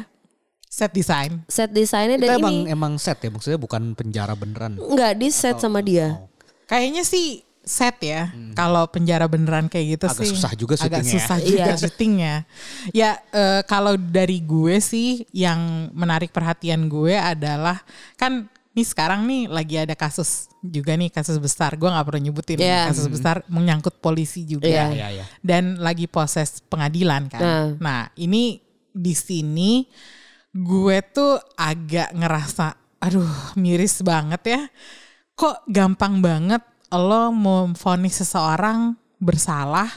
[0.70, 1.42] Set design.
[1.50, 4.78] set desainnya dan emang ini emang set ya maksudnya bukan penjara beneran.
[4.78, 6.22] Enggak di set sama dia.
[6.70, 8.34] Kayaknya sih set ya.
[8.52, 10.13] Kalau penjara beneran kayak gitu Hmm.
[10.13, 10.32] Agak sih.
[10.32, 11.19] susah juga Agak syutingnya ya.
[11.19, 11.76] susah juga Iya.
[11.78, 12.36] syutingnya.
[12.91, 15.60] Ya eh, kalau dari gue sih yang
[15.91, 17.78] menarik perhatian gue adalah
[18.15, 21.74] kan nih sekarang nih lagi ada kasus juga nih kasus besar.
[21.74, 22.89] Gue nggak perlu nyebutin Iya.
[22.89, 24.65] kasus besar menyangkut polisi juga.
[24.65, 24.86] Iya.
[24.89, 25.26] Iya, iya.
[25.39, 27.41] Dan lagi proses pengadilan kan.
[27.41, 27.67] Nah.
[27.78, 28.58] Nah ini
[28.89, 29.86] di sini
[30.50, 34.62] gue tuh agak ngerasa aduh miris banget ya.
[35.32, 36.60] Kok gampang banget
[36.93, 39.89] lo memvonis seseorang bersalah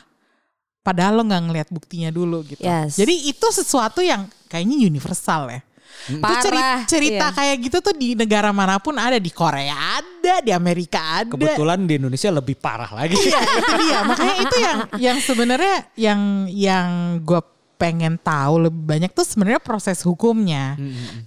[0.82, 2.60] padahal lo nggak ngelihat buktinya dulu gitu.
[2.60, 2.98] Yes.
[2.98, 5.60] Jadi itu sesuatu yang kayaknya universal ya.
[6.02, 7.36] Itu ceri- Parah, cerita iya.
[7.36, 11.30] kayak gitu tuh di negara mana pun ada di Korea ada, di Amerika ada.
[11.30, 13.14] Kebetulan di Indonesia lebih parah lagi.
[13.14, 13.98] Iya itu dia.
[14.02, 16.88] Makanya itu yang yang sebenarnya yang yang
[17.22, 17.40] gue
[17.78, 20.74] pengen tahu lebih banyak tuh sebenarnya proses hukumnya.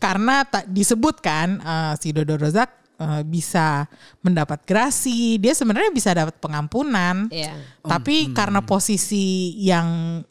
[0.04, 3.86] Karena tak disebutkan eh, si Dodo Rozak eh, bisa
[4.24, 7.28] mendapat gerasi, dia sebenarnya bisa dapat pengampunan.
[7.30, 7.56] Iya.
[7.84, 10.22] Tapi karena posisi yang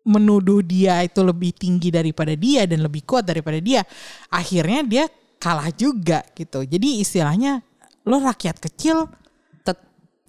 [0.00, 3.84] menuduh dia itu lebih tinggi daripada dia dan lebih kuat daripada dia,
[4.32, 5.04] akhirnya dia
[5.40, 6.64] kalah juga gitu.
[6.64, 7.60] Jadi istilahnya
[8.08, 9.08] lo rakyat kecil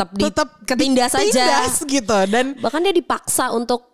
[0.02, 1.22] Tetap tetap ketindas aja.
[1.22, 3.91] ditindas gitu dan Bahkan dia dipaksa untuk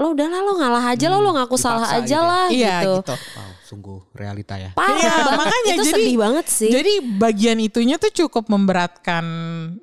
[0.00, 2.20] lo udahlah lo ngalah aja lo lo ngaku salah dipaksa aja gitu ya.
[2.24, 2.92] lah iya gitu.
[3.04, 3.14] gitu.
[3.20, 4.70] Wow, sungguh realita ya.
[4.72, 5.36] Parah banget.
[5.36, 6.70] makanya itu jadi sedih banget sih.
[6.72, 9.24] Jadi bagian itunya tuh cukup memberatkan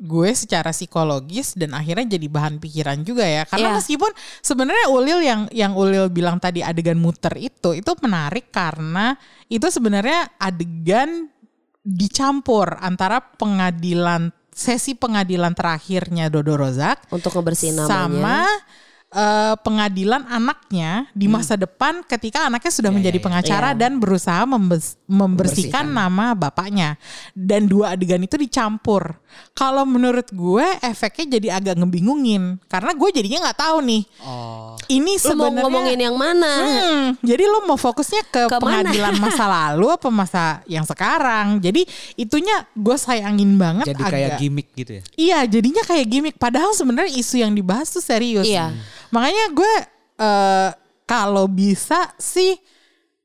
[0.02, 3.46] gue secara psikologis dan akhirnya jadi bahan pikiran juga ya.
[3.46, 3.78] Karena Iya.
[3.78, 9.14] meskipun sebenarnya Ulil yang yang Ulil bilang tadi adegan muter itu itu menarik karena
[9.48, 11.30] itu sebenarnya adegan
[11.86, 17.94] dicampur antara pengadilan sesi pengadilan terakhirnya Dodo Rozak untuk ngebersihin namanya.
[17.94, 18.40] sama
[19.18, 23.80] eh, pengadilan anaknya di masa depan ketika anaknya sudah menjadi pengacara Iya.
[23.80, 27.02] dan berusaha membes- membersihkan nama bapaknya
[27.34, 29.18] dan dua adegan itu dicampur.
[29.54, 34.04] Kalau menurut gue efeknya jadi agak ngebingungin karena gue jadinya nggak tahu nih.
[34.88, 36.52] Ini Lu mau sebenarnya ngomongin yang mana?
[36.56, 38.62] Hmm, jadi lo mau fokusnya ke, Ke mana?
[38.88, 41.58] pengadilan masa lalu apa masa yang sekarang?
[41.60, 41.84] Jadi
[42.16, 44.40] itunya gue sayangin banget Jadi kayak agak.
[44.40, 45.02] gimmick gitu ya.
[45.16, 46.36] Iya, jadinya kayak gimmick.
[46.38, 48.46] Padahal sebenarnya isu yang dibahas tuh serius.
[48.46, 48.72] Iya.
[49.10, 49.74] Makanya gue
[50.18, 50.70] eh,
[51.04, 52.58] kalau bisa sih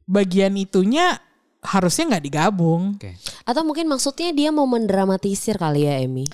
[0.05, 1.19] bagian itunya
[1.63, 2.99] harusnya nggak digabung.
[2.99, 3.15] Oke.
[3.47, 6.27] Atau mungkin maksudnya dia mau mendramatisir kali ya Emi?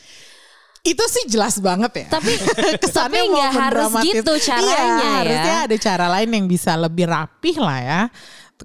[0.81, 2.17] Itu sih jelas banget ya.
[2.17, 2.33] Tapi
[2.83, 5.13] Kesannya tapi mau nggak harus gitu caranya Iya, ya.
[5.21, 8.01] Harusnya ada cara lain yang bisa lebih rapih lah ya.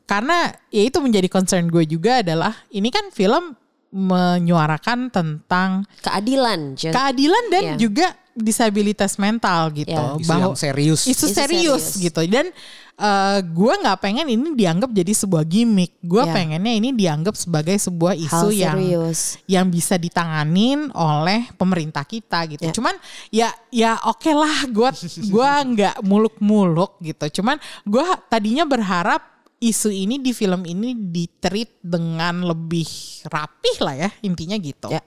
[0.08, 3.54] Karena ya itu menjadi concern gue juga adalah ini kan film
[3.94, 6.74] menyuarakan tentang Keadilan.
[6.74, 6.96] Just.
[6.98, 7.76] keadilan dan Iya.
[7.78, 9.94] juga disabilitas mental gitu.
[9.94, 10.18] Iya.
[10.20, 11.02] Isu yang serius.
[11.06, 12.04] Isu Isu serius, serius.
[12.04, 12.22] gitu.
[12.26, 12.50] Dan
[12.94, 15.98] eh, gue nggak pengen ini dianggap jadi sebuah gimmick.
[16.02, 16.34] Gue Iya.
[16.34, 19.20] pengennya ini dianggap sebagai sebuah isu Hal yang serius.
[19.46, 22.66] yang bisa ditanganin oleh pemerintah kita gitu.
[22.70, 22.74] Ya.
[22.74, 22.96] Cuman
[23.30, 24.90] ya ya oke lah gue
[25.30, 27.42] gua nggak muluk-muluk gitu.
[27.42, 29.22] Cuman gue tadinya berharap
[29.58, 32.84] isu ini di film ini ditreat dengan lebih
[33.32, 34.92] rapih lah ya intinya gitu.
[34.92, 35.00] Ya.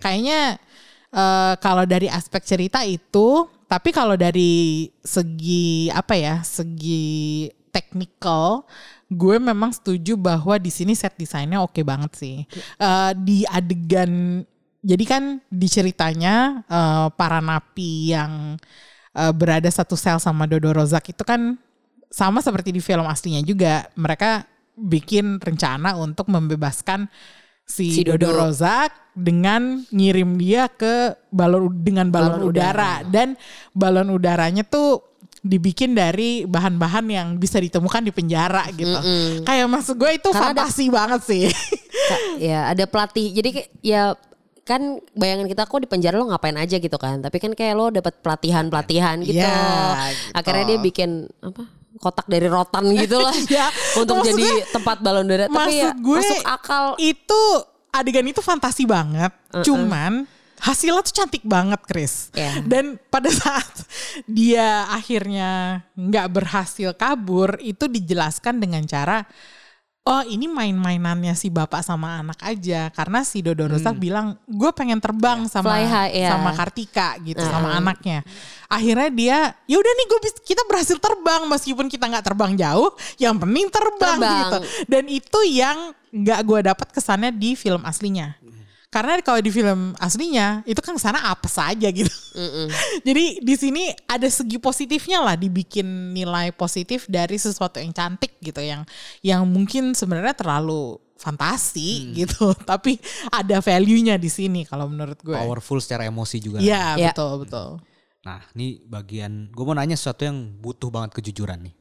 [0.00, 0.56] Kayaknya
[1.14, 8.66] eh, kalau dari aspek cerita itu, tapi kalau dari segi apa ya, segi technical,
[9.10, 12.36] gue memang setuju bahwa di sini set desainnya oke banget sih.
[12.78, 14.42] Eh, di adegan,
[14.82, 18.58] jadi kan di ceritanya eh, para napi yang
[19.14, 21.58] eh, berada satu sel sama Dodo Rozak itu kan
[22.10, 23.86] sama seperti di film aslinya juga.
[23.94, 24.46] Mereka
[24.80, 27.06] bikin rencana untuk membebaskan
[27.70, 28.34] si, Si Dodo.
[28.34, 33.06] Rozak dengan ngirim dia ke balon dengan balon, Balon udara.
[33.06, 33.38] dan
[33.70, 35.06] balon udaranya tuh
[35.40, 38.92] dibikin dari bahan-bahan yang bisa ditemukan di penjara gitu.
[39.40, 41.44] Kayak maksud gue itu Karena ada- fantasi banget sih.
[42.36, 43.32] Ya ada pelatih.
[43.32, 44.12] Jadi ya
[44.68, 47.24] kan bayangan kita kok di penjara lo ngapain aja gitu kan.
[47.24, 49.40] Tapi kan kayak lo dapat pelatihan-pelatihan gitu.
[49.40, 50.36] Ya, gitu.
[50.36, 51.64] Akhirnya dia bikin apa?
[51.98, 53.66] Kotak dari rotan gitu lah Ya,
[53.98, 57.40] untuk jadi gue- tempat balon udara tapi ya gue masuk akal itu
[57.90, 59.34] adegan itu fantasi banget.
[59.66, 60.22] Cuman
[60.60, 62.30] hasilnya tuh cantik banget, Chris.
[62.30, 62.62] Iya.
[62.62, 63.66] Dan pada saat
[64.28, 69.26] dia akhirnya nggak berhasil kabur, itu dijelaskan dengan cara
[70.00, 74.96] Oh ini main-mainannya si bapak sama anak aja karena si Dodo Rozak bilang gue pengen
[74.96, 76.30] terbang sama Fly high, ya.
[76.34, 78.24] sama Kartika gitu sama anaknya.
[78.72, 83.36] Akhirnya dia ya udah nih gue kita berhasil terbang meskipun kita nggak terbang jauh, yang
[83.36, 84.38] penting terbang, Terbang.
[84.40, 84.58] gitu.
[84.88, 88.40] Dan itu yang nggak gue dapat kesannya di film aslinya.
[88.90, 92.10] Karena kalau di film aslinya itu kan ke sana apa saja gitu.
[93.06, 98.58] Jadi di sini ada segi positifnya lah dibikin nilai positif dari sesuatu yang cantik gitu
[98.58, 98.82] yang
[99.22, 102.98] yang mungkin sebenarnya terlalu fantasi gitu, tapi
[103.30, 105.38] ada value-nya di sini kalau menurut gue.
[105.38, 106.58] Powerful secara emosi juga.
[106.58, 107.14] Iya Ya.
[107.14, 107.78] betul betul.
[108.20, 111.74] Nah, ini bagian gue mau nanya sesuatu yang butuh banget kejujuran nih.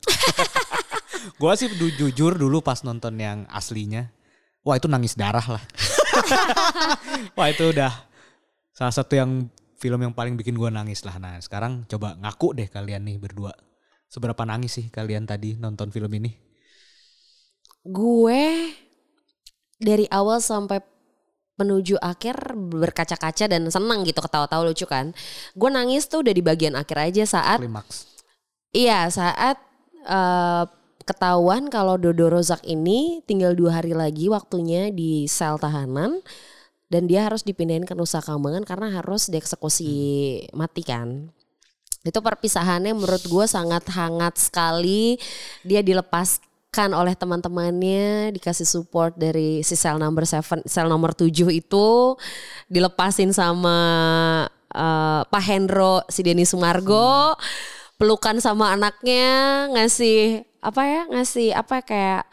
[1.41, 1.67] gue sih
[1.97, 4.13] jujur dulu pas nonton yang aslinya,
[4.61, 5.63] wah itu nangis darah lah.
[7.37, 7.93] wah itu udah
[8.73, 11.15] salah satu yang film yang paling bikin gue nangis lah.
[11.17, 13.53] Nah sekarang coba ngaku deh kalian nih berdua.
[14.09, 16.49] Seberapa nangis sih kalian tadi nonton film ini?
[17.89, 18.75] gue
[19.79, 20.83] dari awal sampai
[21.59, 25.11] menuju akhir berkaca-kaca dan senang gitu ketawa-tawa lucu kan
[25.55, 28.07] gue nangis tuh udah di bagian akhir aja saat Klimaks.
[28.69, 29.57] Iya saat
[30.05, 30.63] eh,
[31.09, 36.21] ketahuan kalau Dodo Rozak ini tinggal dua hari lagi waktunya di sel tahanan
[36.93, 39.89] dan dia harus dipindahin ke Nusa Kambangan karena harus dieksekusi
[40.53, 41.33] mati kan.
[42.05, 45.17] Itu perpisahannya menurut gue sangat hangat sekali.
[45.61, 51.89] Dia dilepaskan oleh teman-temannya, dikasih support dari si sel number seven, sel nomor 7 itu
[52.69, 53.77] dilepasin sama
[54.73, 57.37] eh, Pak Hendro, si Denny Sumargo,
[57.99, 62.23] pelukan sama anaknya, ngasih apa ya, ngasih apa kayak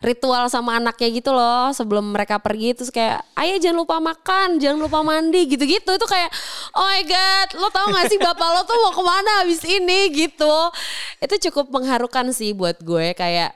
[0.00, 2.72] ritual sama anaknya gitu loh sebelum mereka pergi.
[2.72, 5.90] Terus kayak ayah jangan lupa makan jangan lupa mandi gitu-gitu.
[5.92, 6.32] Itu kayak
[6.72, 10.08] oh my god lo tau gak sih bapak lo tuh mau ke mana habis ini?
[10.08, 10.56] Gitu.
[11.20, 13.52] Itu cukup mengharukan sih buat gue kayak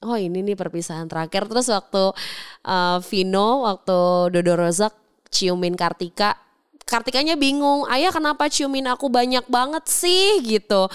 [0.00, 1.44] oh ini nih perpisahan terakhir.
[1.44, 2.16] Terus waktu
[2.64, 4.96] uh, Vino waktu Dodo Rozak
[5.28, 6.49] ciumin Kartika
[6.90, 10.42] Kartikanya bingung ayah kenapa ciumin aku banyak banget sih?
[10.42, 10.90] Gitu.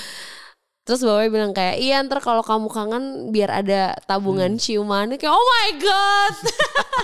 [0.86, 3.04] Terus bapaknya bilang kayak iya ntar kalau kamu kangen
[3.34, 5.16] biar ada tabungan ciuman.
[5.16, 6.36] Kayak oh my god.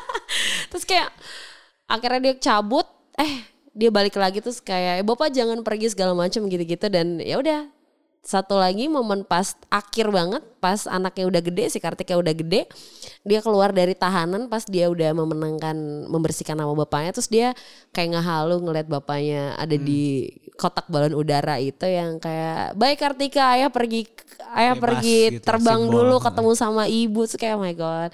[0.75, 1.09] Terus kayak
[1.89, 2.85] akhirnya dia cabut
[3.17, 7.39] eh dia balik lagi terus kayak "Eh, bapak jangan pergi segala macam gitu-gitu dan ya
[7.39, 7.67] udah
[8.21, 12.69] satu lagi momen pas akhir banget pas anaknya udah gede si Kartika udah gede
[13.25, 17.57] dia keluar dari tahanan pas dia udah memenangkan membersihkan nama bapaknya terus dia
[17.89, 20.29] kayak ngehalu ngeliat bapaknya ada di
[20.61, 24.05] kotak balon udara itu yang kayak baik Kartika ayah pergi
[24.53, 25.93] ayah Bebas pergi gitu, terbang simbol.
[26.05, 27.21] dulu ketemu sama ibu.
[27.25, 28.11] Terus kayak oh my god.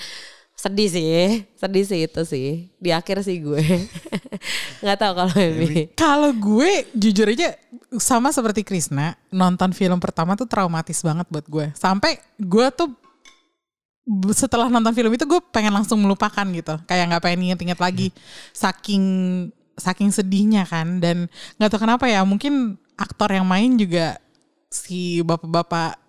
[0.58, 2.50] Sedih sih sedih sih itu sih
[2.82, 3.62] di akhir sih gue.
[4.82, 7.54] Nggak tahu kalau ini Kalau gue jujur aja
[7.96, 11.72] sama seperti Krisna nonton film pertama tuh traumatis banget buat gue.
[11.72, 12.92] Sampai gue tuh
[14.36, 16.76] setelah nonton film itu gue pengen langsung melupakan gitu.
[16.84, 18.08] Kayak nggak pengen inget-inget lagi.
[18.52, 19.04] Saking
[19.78, 21.30] saking sedihnya kan dan
[21.62, 24.18] nggak tahu kenapa ya mungkin aktor yang main juga
[24.74, 26.02] si bapak-bapak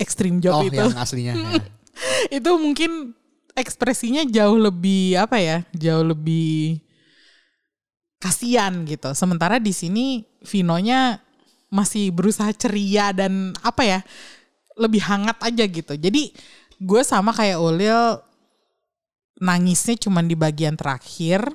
[0.00, 1.34] ekstrim job Oh itu yang aslinya.
[1.36, 1.64] ya.
[2.40, 3.12] itu mungkin
[3.56, 6.80] ekspresinya jauh lebih apa ya jauh lebih
[8.26, 11.22] kasihan gitu sementara di sini Vinonya
[11.70, 14.00] masih berusaha ceria dan apa ya
[14.74, 16.34] lebih hangat aja gitu jadi
[16.82, 18.18] gue sama kayak Ulil
[19.38, 21.46] nangisnya cuman di bagian terakhir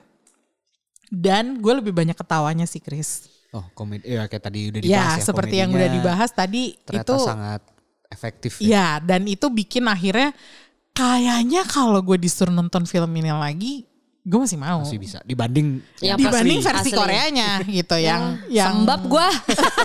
[1.11, 5.19] dan gue lebih banyak ketawanya sih Chris Oh komedi, ya kayak tadi udah dibahas ya
[5.19, 5.27] ya.
[5.27, 7.61] seperti yang udah dibahas tadi Ternyata itu sangat
[8.07, 8.63] efektif ya.
[8.63, 10.31] Ya, dan itu bikin akhirnya
[10.95, 13.90] kayaknya kalau gue disuruh nonton film ini lagi,
[14.21, 14.85] gue masih mau.
[14.85, 15.17] Masih bisa.
[15.25, 16.67] Dibanding Yang Dibanding asli.
[16.69, 16.97] versi Asli.
[16.97, 17.49] Koreanya
[17.81, 19.29] gitu yang yang sembab gua.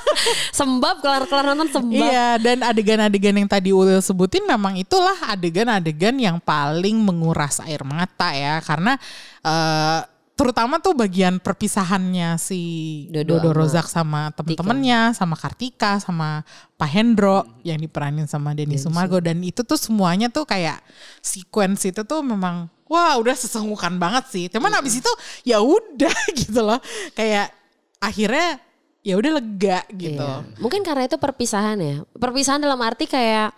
[0.58, 2.08] Sembab kelar-kelar nonton sembab.
[2.08, 8.32] Iya, dan adegan-adegan yang tadi Ulil sebutin memang itulah adegan-adegan yang paling menguras air mata
[8.32, 8.96] ya, karena
[9.44, 10.00] eh,
[10.36, 12.60] terutama tuh bagian perpisahannya si
[13.08, 16.44] Dodo Dodo, sama Rozak sama temen-temennya, sama Kartika, sama
[16.76, 19.16] Pak Hendro yang diperanin sama Denny Sumargo.
[19.16, 20.84] Dan itu tuh semuanya tuh kayak
[21.24, 24.44] sequence itu tuh memang wah udah sesenggukan banget sih.
[24.46, 26.78] Cuman abis itu ya udah gitu loh,
[27.12, 27.50] kayak
[27.98, 28.58] akhirnya
[29.02, 30.18] ya udah lega gitu.
[30.18, 30.42] Iya.
[30.58, 31.96] Mungkin karena itu perpisahan ya.
[32.14, 33.54] Perpisahan dalam arti kayak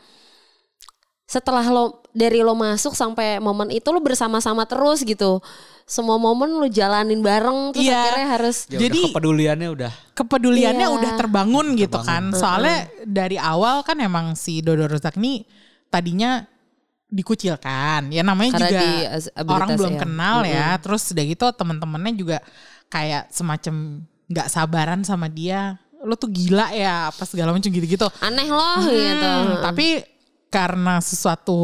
[1.29, 5.45] setelah lo dari lo masuk sampai momen itu lo bersama-sama terus gitu.
[5.85, 7.97] Semua momen lo jalanin bareng terus Iya.
[8.01, 10.97] akhirnya harus ya Jadi- udah kepeduliannya udah kepeduliannya Iya.
[10.97, 12.33] udah terbangun gitu Terbangun.
[12.33, 12.41] kan.
[12.41, 15.45] Soalnya dari awal kan emang si Dodo Rozak nih
[15.89, 16.45] tadinya
[17.09, 18.13] dikucilkan.
[18.13, 18.93] Ya namanya Karena juga di
[19.49, 20.01] orang belum ya.
[20.05, 20.69] kenal ya.
[20.81, 22.39] Terus udah gitu teman-temannya juga
[22.93, 25.81] kayak semacam nggak sabaran sama dia.
[26.05, 28.07] Lo tuh gila ya apa segala macam gitu-gitu.
[28.23, 29.29] aneh loh gitu.
[29.29, 30.05] Hmm, tapi
[30.49, 31.59] karena sesuatu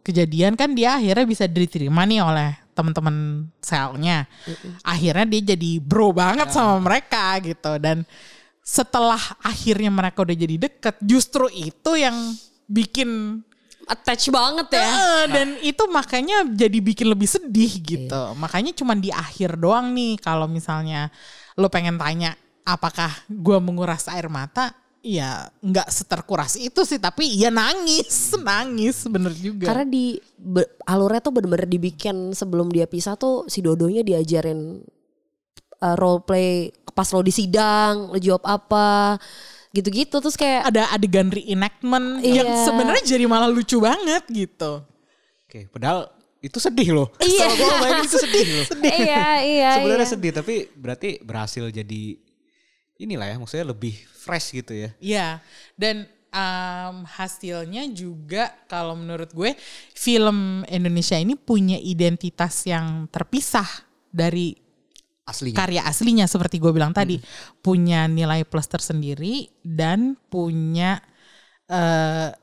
[0.00, 4.24] kejadian kan dia akhirnya bisa diterima nih oleh teman-teman selnya.
[4.80, 8.04] Akhirnya dia jadi bro banget sama mereka gitu dan
[8.62, 12.14] setelah akhirnya mereka udah jadi deket, justru itu yang
[12.70, 13.42] bikin
[13.92, 14.88] attach banget ya.
[14.88, 18.22] Eh, dan itu makanya jadi bikin lebih sedih gitu.
[18.40, 21.12] Makanya cuman di akhir doang nih kalau misalnya
[21.60, 22.32] lo pengen tanya
[22.64, 29.34] apakah gua menguras air mata, ya nggak seterkuras itu sih, tapi ya nangis, nangis bener
[29.34, 29.66] juga.
[29.68, 34.78] Karena di be- alurnya tuh bener-bener dibikin sebelum dia pisah tuh si Dodonya diajarin
[35.82, 39.18] uh, role play pas lo di sidang, lo jawab apa,
[39.72, 42.64] gitu-gitu terus kayak ada adegan reenactment yang Iya.
[42.64, 44.84] sebenarnya jadi malah lucu banget gitu.
[45.48, 47.08] Oke, padahal itu sedih loh.
[47.18, 47.44] Iya.
[47.44, 48.66] Kalau gue bayangin itu sedih loh.
[48.84, 50.12] iya iya Sebenarnya iya.
[50.12, 52.02] sedih tapi berarti berhasil jadi
[52.96, 54.90] inilah ya maksudnya lebih fresh gitu ya.
[55.02, 55.28] Iya,
[55.74, 59.58] dan em, hasilnya juga kalau menurut gue
[59.92, 63.66] film Indonesia ini punya identitas yang terpisah
[64.08, 64.61] dari
[65.22, 65.54] Aslinya.
[65.54, 67.22] karya aslinya seperti gue bilang tadi,
[67.62, 70.98] punya nilai plus tersendiri dan punya
[71.70, 72.34] eh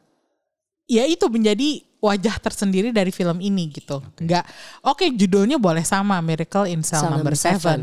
[0.89, 3.99] ya itu menjadi wajah tersendiri dari film ini gitu.
[4.17, 4.47] Enggak,
[4.87, 7.59] oke judulnya boleh sama Miracle in Cell, Cell Number Number Seven.
[7.59, 7.81] Seven,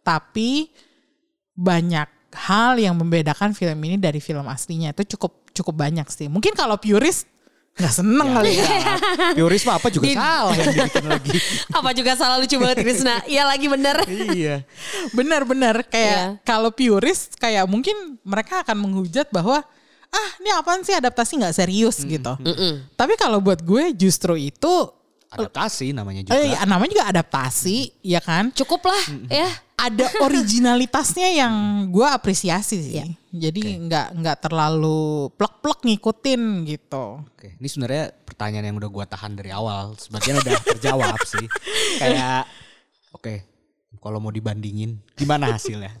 [0.00, 0.72] tapi
[1.52, 6.28] banyak hal yang membedakan film ini dari film aslinya itu cukup cukup banyak sih.
[6.32, 7.28] Mungkin kalau purist
[7.78, 8.66] nggak seneng kali ya.
[9.38, 11.36] Pioris mah apa juga salah yang dibikin lagi.
[11.70, 13.22] Apa juga salah lucu banget Krisna.
[13.24, 13.96] Iya lagi bener.
[14.34, 14.56] iya.
[15.10, 16.42] Benar-benar kayak Iya.
[16.42, 19.62] kalau purist kayak mungkin mereka akan menghujat bahwa
[20.08, 22.34] ah ini apaan sih adaptasi nggak serius gitu.
[22.92, 24.74] Tapi kalau buat gue justru itu
[25.28, 26.40] Adaptasi namanya juga.
[26.40, 28.48] eh namanya juga adaptasi ya kan.
[28.50, 29.48] Cukup lah ya.
[29.76, 31.52] Ada originalitasnya yang
[31.86, 33.04] gue apresiasi sih.
[33.28, 37.20] Jadi nggak nggak terlalu plek-plek ngikutin gitu.
[37.28, 39.92] Oke, ini sebenarnya pertanyaan yang udah gua tahan dari awal.
[40.00, 41.44] Sebagian udah terjawab sih.
[42.00, 42.48] Kayak
[43.12, 43.34] oke,
[44.00, 45.92] kalau mau dibandingin gimana hasilnya?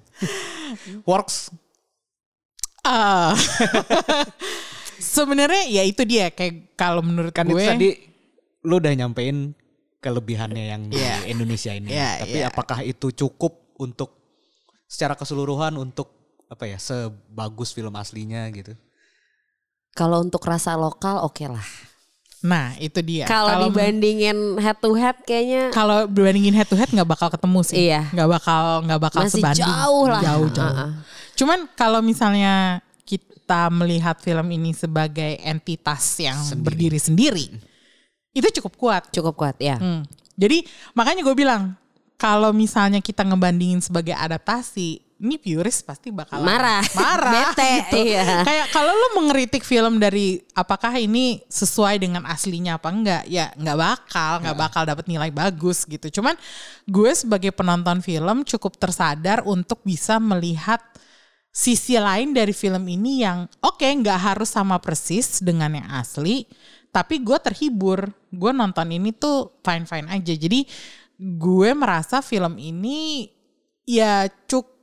[1.04, 1.52] Works
[2.80, 3.36] Ah.
[4.98, 7.90] Sebenarnya ya itu dia kayak kalau menurut kan gue itu tadi
[8.66, 9.52] lu udah nyampein
[10.00, 11.28] kelebihannya yang di Iya.
[11.28, 11.92] Indonesia ini.
[11.92, 12.48] Iya, Tapi iya.
[12.50, 14.14] apakah itu cukup untuk
[14.88, 16.17] secara keseluruhan untuk
[16.48, 18.72] apa ya sebagus film aslinya gitu?
[19.92, 21.64] Kalau untuk rasa lokal oke lah.
[22.42, 23.26] Nah itu dia.
[23.26, 27.76] Kalau dibandingin head to head kayaknya kalau dibandingin head to head nggak bakal ketemu sih.
[27.90, 28.08] Iya.
[28.14, 29.66] Nggak bakal nggak bakal Masih sebanding.
[29.66, 30.22] jauh lah.
[30.22, 30.74] Jauh jauh.
[30.74, 30.90] Uh-uh.
[31.38, 37.48] Cuman kalau misalnya kita melihat film ini sebagai entitas yang berdiri sendiri,
[38.36, 39.02] itu cukup kuat.
[39.10, 39.80] cukup kuat ya.
[39.80, 40.06] Hmm.
[40.38, 40.62] Jadi
[40.94, 41.74] makanya gue bilang
[42.18, 46.78] kalau misalnya kita ngebandingin sebagai adaptasi, ini purist pasti bakal Marah.
[46.98, 48.14] marah, Bete, gitu.
[48.14, 48.46] iya.
[48.46, 53.78] Kayak kalau lo mengkritik film dari apakah ini sesuai dengan aslinya apa enggak, ya nggak
[53.78, 56.22] bakal, nggak bakal dapat nilai bagus gitu.
[56.22, 56.38] Cuman
[56.86, 60.78] gue sebagai penonton film cukup tersadar untuk bisa melihat
[61.50, 66.46] sisi lain dari film ini yang oke nggak harus sama persis dengan yang asli
[66.94, 70.62] tapi gue terhibur gue nonton ini tuh fine fine aja jadi
[71.18, 73.26] gue merasa film ini
[73.82, 74.77] ya cukup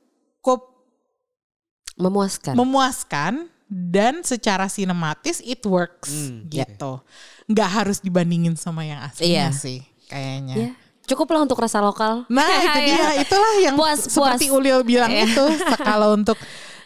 [1.96, 2.54] Memuaskan.
[2.54, 3.34] memuaskan
[3.66, 7.00] dan secara sinematis it works Hmm, gitu
[7.46, 9.56] nggak harus dibandingin sama yang aslinya Iya.
[9.56, 10.72] sih kayaknya ya.
[11.06, 12.26] Cukup lah untuk rasa lokal.
[12.28, 12.98] Nah itu Iya.
[12.98, 14.58] dia, itulah yang Puas, seperti puas.
[14.58, 15.30] Ulil bilang Iya.
[15.30, 15.46] itu.
[15.78, 16.34] Kalau untuk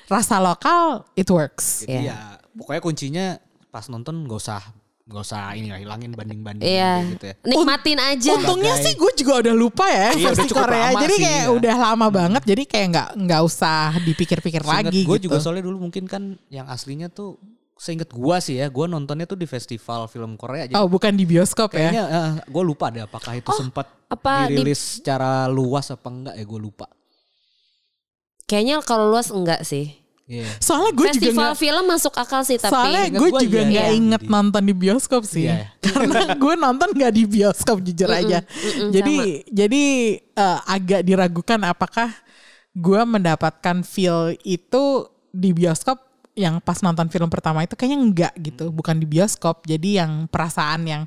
[0.06, 1.88] rasa lokal, it works.
[1.88, 2.12] Jadi Iya.
[2.12, 2.20] ya
[2.52, 3.26] pokoknya kuncinya
[3.70, 4.62] pas nonton gak usah
[5.10, 6.94] gak usah ini lah hilangin banding-banding Iya.
[7.12, 7.36] gitu ya.
[7.42, 8.30] Nikmatin aja.
[8.32, 10.86] Untungnya Sebagai- sih gue juga udah lupa ya Iya, versi Korea.
[10.88, 11.50] lama Jadi sih, kayak ya.
[11.50, 12.42] udah lama banget.
[12.46, 15.26] Jadi kayak nggak nggak usah dipikir-pikir lagi Gue gitu.
[15.26, 17.42] juga soalnya dulu mungkin kan yang aslinya tuh
[17.76, 20.68] seinget gua sih ya, gua nontonnya tuh di festival film Korea.
[20.68, 21.90] Jadi oh bukan di bioskop ya?
[21.90, 22.04] kayaknya
[22.44, 26.60] gue lupa deh apakah itu sempat apa di- dirilis secara luas apa enggak ya gue
[26.60, 26.86] lupa.
[28.46, 29.99] Kayaknya kalau luas enggak sih.
[30.30, 30.46] Iya.
[30.62, 31.58] Soalnya gue juga Festival nggak.
[31.58, 33.70] film masuk akal sih tapi Soalnya gue gua juga iya.
[33.74, 33.98] nggak Iya.
[33.98, 35.74] inget nonton di bioskop sih, Iya.
[35.90, 38.46] karena gue nonton nggak di bioskop jujur aja.
[38.46, 39.16] mm-mm, jadi
[39.50, 39.84] jadi
[40.22, 42.14] eh, agak diragukan apakah
[42.72, 45.98] gue mendapatkan feel itu di bioskop
[46.38, 49.66] yang pas nonton film pertama itu kayaknya enggak gitu, bukan di bioskop.
[49.66, 51.04] Jadi yang perasaan yang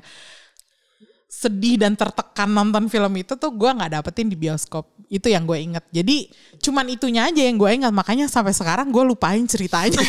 [1.25, 5.61] sedih dan tertekan nonton film itu tuh gue nggak dapetin di bioskop itu yang gue
[5.61, 6.25] inget jadi
[6.57, 10.01] cuman itunya aja yang gue ingat makanya sampai sekarang gue lupain ceritanya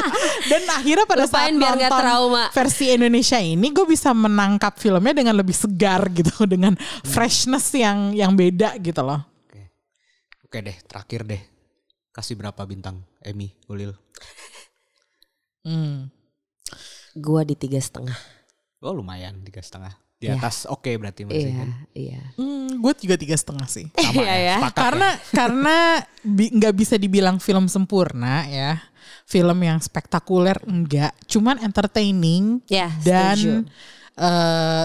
[0.50, 2.44] dan akhirnya pada Lupain saat biar nonton trauma.
[2.54, 8.38] versi Indonesia ini gue bisa menangkap filmnya dengan lebih segar gitu dengan freshness yang yang
[8.38, 9.68] beda gitu loh Oke.
[10.48, 11.42] Oke deh, terakhir deh.
[12.12, 13.92] Kasih berapa bintang Emmy Ulil?
[15.68, 16.12] hmm.
[17.20, 18.16] gua di tiga setengah.
[18.80, 19.92] Oh lumayan tiga setengah.
[20.22, 20.38] Di Iya.
[20.38, 21.68] atas oke berarti masih Iya, kan.
[21.92, 22.20] iya.
[22.34, 24.56] Hmm, gue juga tiga setengah sih Sama Iya ya.
[24.62, 25.76] sepakat karena karena
[26.22, 28.78] bi- nggak bisa dibilang film sempurna ya
[29.24, 33.54] film yang spektakuler enggak cuman entertaining Ya, dan setuju.
[34.14, 34.84] eh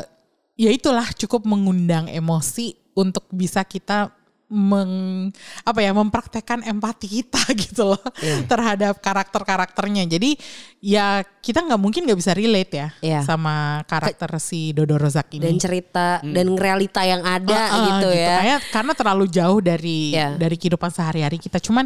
[0.57, 4.09] ya itulah cukup mengundang emosi untuk bisa kita
[4.47, 5.27] meng
[5.67, 8.47] apa ya mempraktekkan empati kita gitu loh Iya.
[8.47, 10.39] terhadap karakter-karakternya jadi
[10.79, 13.21] ya kita nggak mungkin nggak bisa relate ya Iya.
[13.27, 18.07] sama karakter si Dodo Rozak ini Dan cerita dan realita yang ada Ah, ah, gitu
[18.15, 18.35] ya.
[18.39, 20.39] Kayak karena terlalu jauh dari Iya.
[20.39, 21.59] dari kehidupan sehari-hari kita.
[21.59, 21.83] Cuman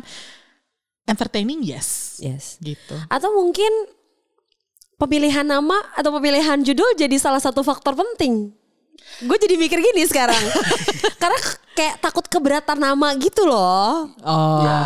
[1.09, 2.61] entertaining yes, Yes.
[2.61, 2.93] gitu.
[3.09, 3.69] Atau mungkin
[4.95, 8.53] pemilihan nama atau pemilihan judul jadi salah satu faktor penting.
[9.19, 10.41] Gue jadi mikir gini sekarang.
[11.21, 11.39] Karena
[11.71, 14.09] kayak takut keberatan nama gitu loh.
[14.19, 14.81] Oh, Ya,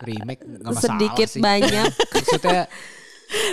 [0.00, 1.38] remake masalah Sedikit sih.
[1.38, 1.84] banyak.
[2.14, 2.64] Maksudnya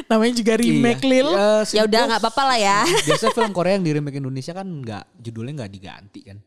[0.06, 1.10] namanya juga remake iya.
[1.12, 1.30] Lil.
[1.30, 2.80] Ya, ya udah nggak apa-apa lah ya.
[3.04, 6.38] Biasanya film Korea yang di remake Indonesia kan nggak judulnya nggak diganti kan.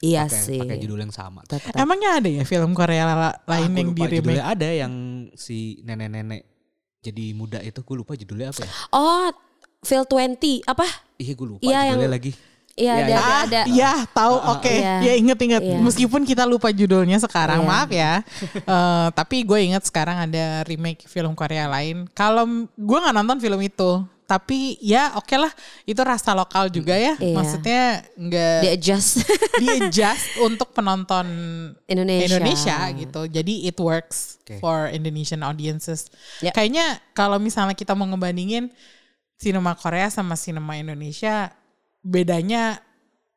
[0.00, 0.56] Iya Pakai- sih.
[0.58, 1.44] Pakai judul yang sama.
[1.44, 1.76] Tetap.
[1.76, 4.16] Emangnya ada ya film Korea la- lain Aku yang di remake?
[4.16, 4.92] judulnya ada yang
[5.36, 6.48] si nenek-nenek
[7.00, 8.70] jadi muda itu gue lupa judulnya apa ya?
[8.90, 9.28] Oh,
[9.80, 10.84] Phil 20 apa?
[11.16, 12.32] Iya gue lupa Iya, judulnya yang- lagi.
[12.80, 13.60] Iya ada, Iya, ada, Ah, ada.
[13.68, 14.94] iya tahu oke Iya.
[15.04, 15.78] ya inget-inget Iya.
[15.78, 17.68] meskipun kita lupa judulnya sekarang Iya.
[17.68, 18.12] maaf ya
[18.74, 23.60] Eh, tapi gue inget sekarang ada remake film Korea lain kalau gue nggak nonton film
[23.60, 23.92] itu
[24.24, 25.50] tapi ya oke lah
[25.82, 27.34] itu rasa lokal juga ya Iya.
[27.34, 27.82] maksudnya
[28.14, 29.26] nggak Di adjust
[29.60, 31.26] di adjust untuk penonton
[31.84, 32.38] Indonesia.
[32.38, 33.20] Indonesia gitu.
[33.26, 34.56] Jadi it works Oke.
[34.56, 36.08] for Indonesian audiences.
[36.38, 36.54] Ya.
[36.54, 38.70] Kayaknya kalau misalnya kita mau ngebandingin
[39.34, 41.50] sinema Korea sama sinema Indonesia
[42.00, 42.80] bedanya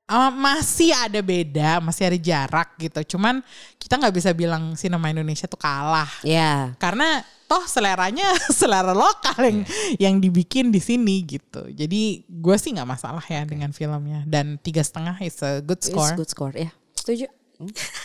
[0.04, 3.16] ah, masih ada beda, masih ada jarak gitu.
[3.16, 3.40] Cuman
[3.80, 6.76] kita nggak bisa bilang sinema Indonesia tuh kalah Ya.
[6.78, 8.26] karena toh seleranya
[8.60, 9.60] selera lokal yang
[10.00, 11.70] yang dibikin di sini gitu.
[11.70, 15.92] Jadi gue sih nggak masalah ya dengan filmnya dan tiga setengah is a good It's
[15.92, 16.14] score.
[16.16, 16.72] good score ya.
[16.96, 17.28] Setuju.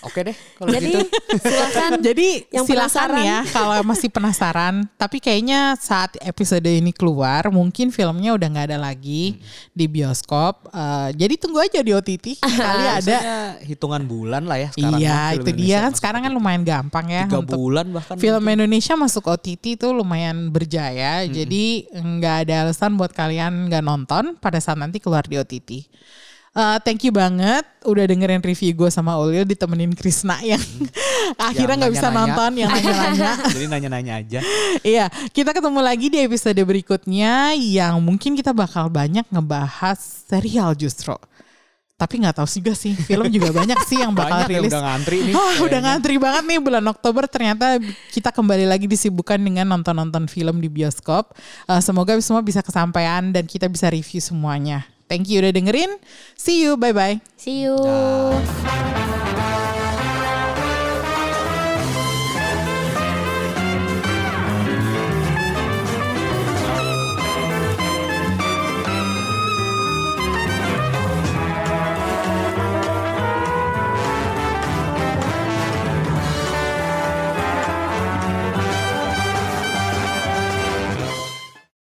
[0.05, 1.03] Oke deh kalau Jadi gitu.
[1.40, 3.24] silakan Jadi Yang silakan penasaran.
[3.24, 4.74] ya kalau masih penasaran.
[4.94, 9.40] Tapi kayaknya saat episode ini keluar, mungkin filmnya udah nggak ada lagi
[9.74, 10.68] di bioskop.
[10.70, 12.38] Eh, jadi tunggu aja di OTT
[12.68, 13.18] kali ada.
[13.64, 15.01] Hitungan bulan lah ya sekarang.
[15.01, 17.59] Iya, mah film itu dia Indonesia kan masuk sekarang kan lumayan gampang ya tiga untuk
[17.59, 18.14] bulan bahkan.
[18.20, 21.24] film Indonesia masuk OTT itu lumayan berjaya.
[21.26, 25.70] Jadi nggak ada alasan buat kalian nggak nonton pada saat nanti keluar di OTT.
[26.59, 30.59] Eh, thank you banget udah dengerin review gue sama Ulil ditemenin Krisna yang
[31.38, 32.34] akhirnya nggak bisa nanya-nanya.
[32.34, 33.30] nonton yang nanya-nanya.
[33.46, 34.40] Jadi nanya-nanya aja.
[34.82, 41.14] Iya, kita ketemu lagi di episode berikutnya yang mungkin kita bakal banyak ngebahas serial justru.
[41.94, 44.70] Tapi nggak tahu juga sih, film juga banyak sih yang bakal Banyak rilis.
[44.70, 45.34] udah ngantri nih.
[45.34, 47.78] Ah, udah ngantri banget nih bulan Oktober ternyata
[48.11, 51.34] kita kembali lagi disibukkan dengan nonton-nonton film di bioskop.
[51.66, 54.97] Eh, semoga semua bisa kesampaian dan kita bisa review semuanya.
[55.09, 55.96] Thank you udah dengerin.
[56.36, 57.24] See you, bye-bye.
[57.40, 57.80] See you.